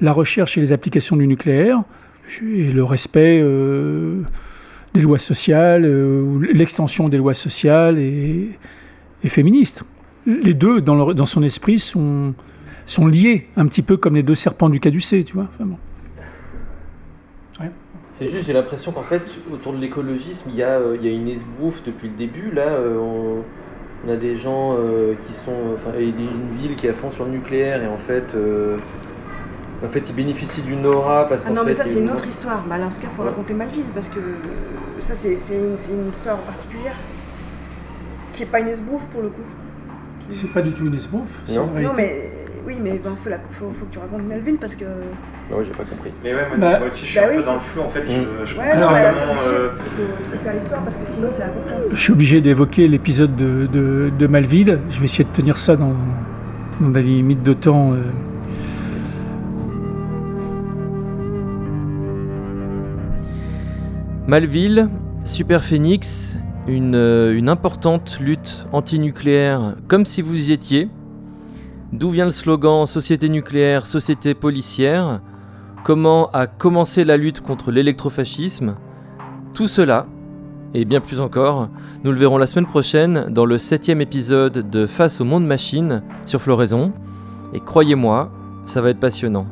la 0.00 0.14
recherche 0.14 0.56
et 0.56 0.62
les 0.62 0.72
applications 0.72 1.14
du 1.14 1.26
nucléaire, 1.26 1.82
et 2.40 2.70
le 2.70 2.82
respect 2.82 3.38
euh, 3.42 4.22
des 4.94 5.02
lois 5.02 5.18
sociales, 5.18 5.84
euh, 5.84 6.38
l'extension 6.54 7.10
des 7.10 7.18
lois 7.18 7.34
sociales 7.34 7.98
et, 7.98 8.56
féministes. 9.24 9.82
Les 10.24 10.54
deux, 10.54 10.80
dans, 10.80 11.26
son 11.26 11.42
esprit, 11.42 11.78
sont, 11.78 12.34
liés, 12.98 13.48
un 13.58 13.66
petit 13.66 13.82
peu 13.82 13.98
comme 13.98 14.14
les 14.14 14.22
deux 14.22 14.34
serpents 14.34 14.70
du 14.70 14.80
caducée, 14.80 15.22
tu 15.22 15.34
vois. 15.34 15.48
C'est 18.10 18.26
juste, 18.26 18.46
j'ai 18.46 18.54
l'impression 18.54 18.90
qu'en 18.92 19.02
fait, 19.02 19.22
autour 19.52 19.74
de 19.74 19.78
l'écologisme, 19.78 20.48
il 20.48 20.56
y, 20.56 20.62
a, 20.62 20.78
euh, 20.78 20.96
une 21.02 21.28
esbouffe 21.28 21.82
depuis 21.84 22.08
le 22.08 22.14
début. 22.14 22.50
Là, 22.52 22.78
a 24.10 24.16
des 24.16 24.36
gens 24.36 24.76
qui 25.26 25.34
sont. 25.34 25.52
Enfin, 25.74 25.96
il 25.98 26.04
y 26.04 26.08
a 26.08 26.30
une 26.30 26.58
ville 26.58 26.76
qui 26.76 26.86
est 26.86 26.90
à 26.90 26.92
fond 26.92 27.10
sur 27.10 27.24
le 27.24 27.30
nucléaire 27.30 27.82
et 27.82 27.86
en 27.86 27.96
fait. 27.96 28.24
En 29.84 29.88
fait, 29.88 30.08
il 30.08 30.14
bénéficie 30.14 30.62
d'une 30.62 30.86
aura 30.86 31.28
parce 31.28 31.44
ah 31.44 31.50
non, 31.50 31.62
mais 31.66 31.74
ça, 31.74 31.84
c'est 31.84 31.98
une 31.98 32.10
autre 32.10 32.26
histoire. 32.26 32.62
Bah, 32.68 32.76
alors, 32.76 32.92
ce 32.92 33.00
qu'il 33.00 33.08
faut 33.08 33.24
raconter 33.24 33.52
Malville 33.52 33.86
parce 33.92 34.08
que 34.08 34.20
ça, 35.00 35.16
c'est 35.16 35.34
une, 35.54 35.76
une, 35.90 36.08
histoire 36.08 36.38
particulière 36.38 36.94
qui 38.32 38.42
n'est 38.42 38.48
pas 38.48 38.60
une 38.60 38.68
esbouffe 38.68 39.08
pour 39.10 39.22
le 39.22 39.28
coup. 39.28 39.42
C'est 40.28 40.52
pas 40.52 40.62
du 40.62 40.72
tout 40.72 40.86
une 40.86 40.94
esbouffe. 40.94 41.40
Non. 41.48 41.66
non, 41.66 41.92
mais 41.96 42.41
oui, 42.66 42.76
mais 42.80 42.96
il 42.96 43.10
faut, 43.50 43.70
faut, 43.70 43.86
que 43.86 43.92
tu 43.92 43.98
racontes 43.98 44.22
Melville 44.22 44.58
parce 44.58 44.76
que. 44.76 44.84
Non, 45.50 45.62
j'ai 45.62 45.70
pas 45.70 45.84
compris. 45.84 46.10
Mais 46.22 46.34
ouais, 46.34 46.40
moi, 46.48 46.56
bah, 46.58 46.80
aussi, 46.86 47.00
je 47.00 47.06
suis 47.06 47.18
bah 47.18 47.26
un 47.26 47.36
peu 47.36 47.42
dans 47.44 47.52
le 47.52 47.58
flou 47.58 47.80
en 47.82 47.88
fait. 47.88 48.00
Je, 48.02 48.46
je 48.46 48.58
ouais, 48.58 48.78
non, 48.78 48.90
mais 48.92 49.04
euh... 49.04 49.70
il, 49.84 50.38
faut, 50.38 50.44
faire 50.44 50.54
l'histoire 50.54 50.82
parce 50.82 50.96
que 50.96 51.06
sinon, 51.06 51.28
c'est 51.30 51.42
incompréhensible. 51.42 51.96
Je 51.96 52.00
suis 52.00 52.12
obligé 52.12 52.40
d'évoquer 52.40 52.88
l'épisode 52.88 53.36
de, 53.36 53.66
de, 53.66 54.12
de, 54.16 54.26
Malville. 54.26 54.80
Je 54.90 54.98
vais 54.98 55.06
essayer 55.06 55.24
de 55.24 55.34
tenir 55.34 55.58
ça 55.58 55.76
dans, 55.76 55.96
dans 56.80 56.88
des 56.88 57.02
limites 57.02 57.42
de 57.42 57.52
temps. 57.52 57.92
Euh, 57.92 57.98
Malville, 64.26 64.88
Super 65.24 65.64
Phoenix, 65.64 66.38
euh, 66.68 67.34
une, 67.34 67.48
importante 67.48 68.20
lutte 68.20 68.66
antinucléaire, 68.72 69.74
comme 69.88 70.04
si 70.04 70.22
vous 70.22 70.50
y 70.50 70.52
étiez. 70.52 70.88
D'où 71.92 72.08
vient 72.08 72.24
le 72.24 72.30
slogan 72.30 72.86
Société 72.86 73.28
nucléaire, 73.28 73.86
société 73.86 74.34
policière 74.34 75.20
Comment 75.84 76.30
a 76.30 76.46
commencé 76.46 77.04
la 77.04 77.16
lutte 77.16 77.40
contre 77.40 77.70
l'électrofascisme? 77.70 78.76
Tout 79.52 79.68
cela, 79.68 80.06
et 80.74 80.84
bien 80.84 81.00
plus 81.00 81.20
encore, 81.20 81.68
nous 82.02 82.12
le 82.12 82.16
verrons 82.16 82.38
la 82.38 82.46
semaine 82.46 82.66
prochaine 82.66 83.26
dans 83.28 83.44
le 83.44 83.58
septième 83.58 84.00
épisode 84.00 84.70
de 84.70 84.86
Face 84.86 85.20
au 85.20 85.24
monde 85.24 85.44
machine 85.44 86.02
sur 86.24 86.40
Floraison. 86.40 86.92
Et 87.52 87.60
croyez-moi, 87.60 88.30
ça 88.64 88.80
va 88.80 88.90
être 88.90 89.00
passionnant. 89.00 89.46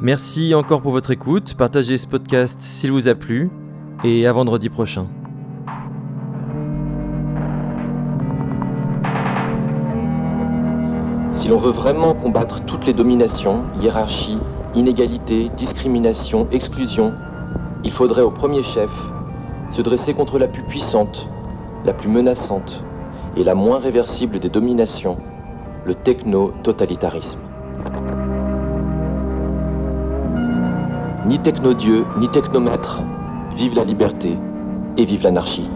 Merci 0.00 0.54
encore 0.54 0.80
pour 0.80 0.92
votre 0.92 1.10
écoute, 1.10 1.54
partagez 1.58 1.98
ce 1.98 2.06
podcast 2.06 2.62
s'il 2.62 2.92
vous 2.92 3.08
a 3.08 3.14
plu, 3.14 3.50
et 4.04 4.26
à 4.26 4.32
vendredi 4.32 4.68
prochain. 4.68 5.08
Si 11.48 11.52
l'on 11.52 11.60
veut 11.60 11.70
vraiment 11.70 12.12
combattre 12.12 12.60
toutes 12.66 12.84
les 12.84 12.92
dominations, 12.92 13.62
hiérarchies, 13.80 14.36
inégalités, 14.74 15.50
discriminations, 15.56 16.46
exclusions, 16.52 17.14
il 17.84 17.90
faudrait 17.90 18.20
au 18.20 18.30
premier 18.30 18.62
chef 18.62 18.90
se 19.70 19.80
dresser 19.80 20.12
contre 20.12 20.38
la 20.38 20.46
plus 20.46 20.60
puissante, 20.60 21.26
la 21.86 21.94
plus 21.94 22.10
menaçante 22.10 22.82
et 23.34 23.44
la 23.44 23.54
moins 23.54 23.78
réversible 23.78 24.40
des 24.40 24.50
dominations, 24.50 25.16
le 25.86 25.94
techno-totalitarisme. 25.94 27.40
Ni 31.24 31.38
technodieu, 31.38 32.04
ni 32.18 32.28
technomètre, 32.28 32.98
vive 33.54 33.74
la 33.74 33.84
liberté 33.84 34.36
et 34.98 35.04
vive 35.06 35.22
l'anarchie. 35.22 35.70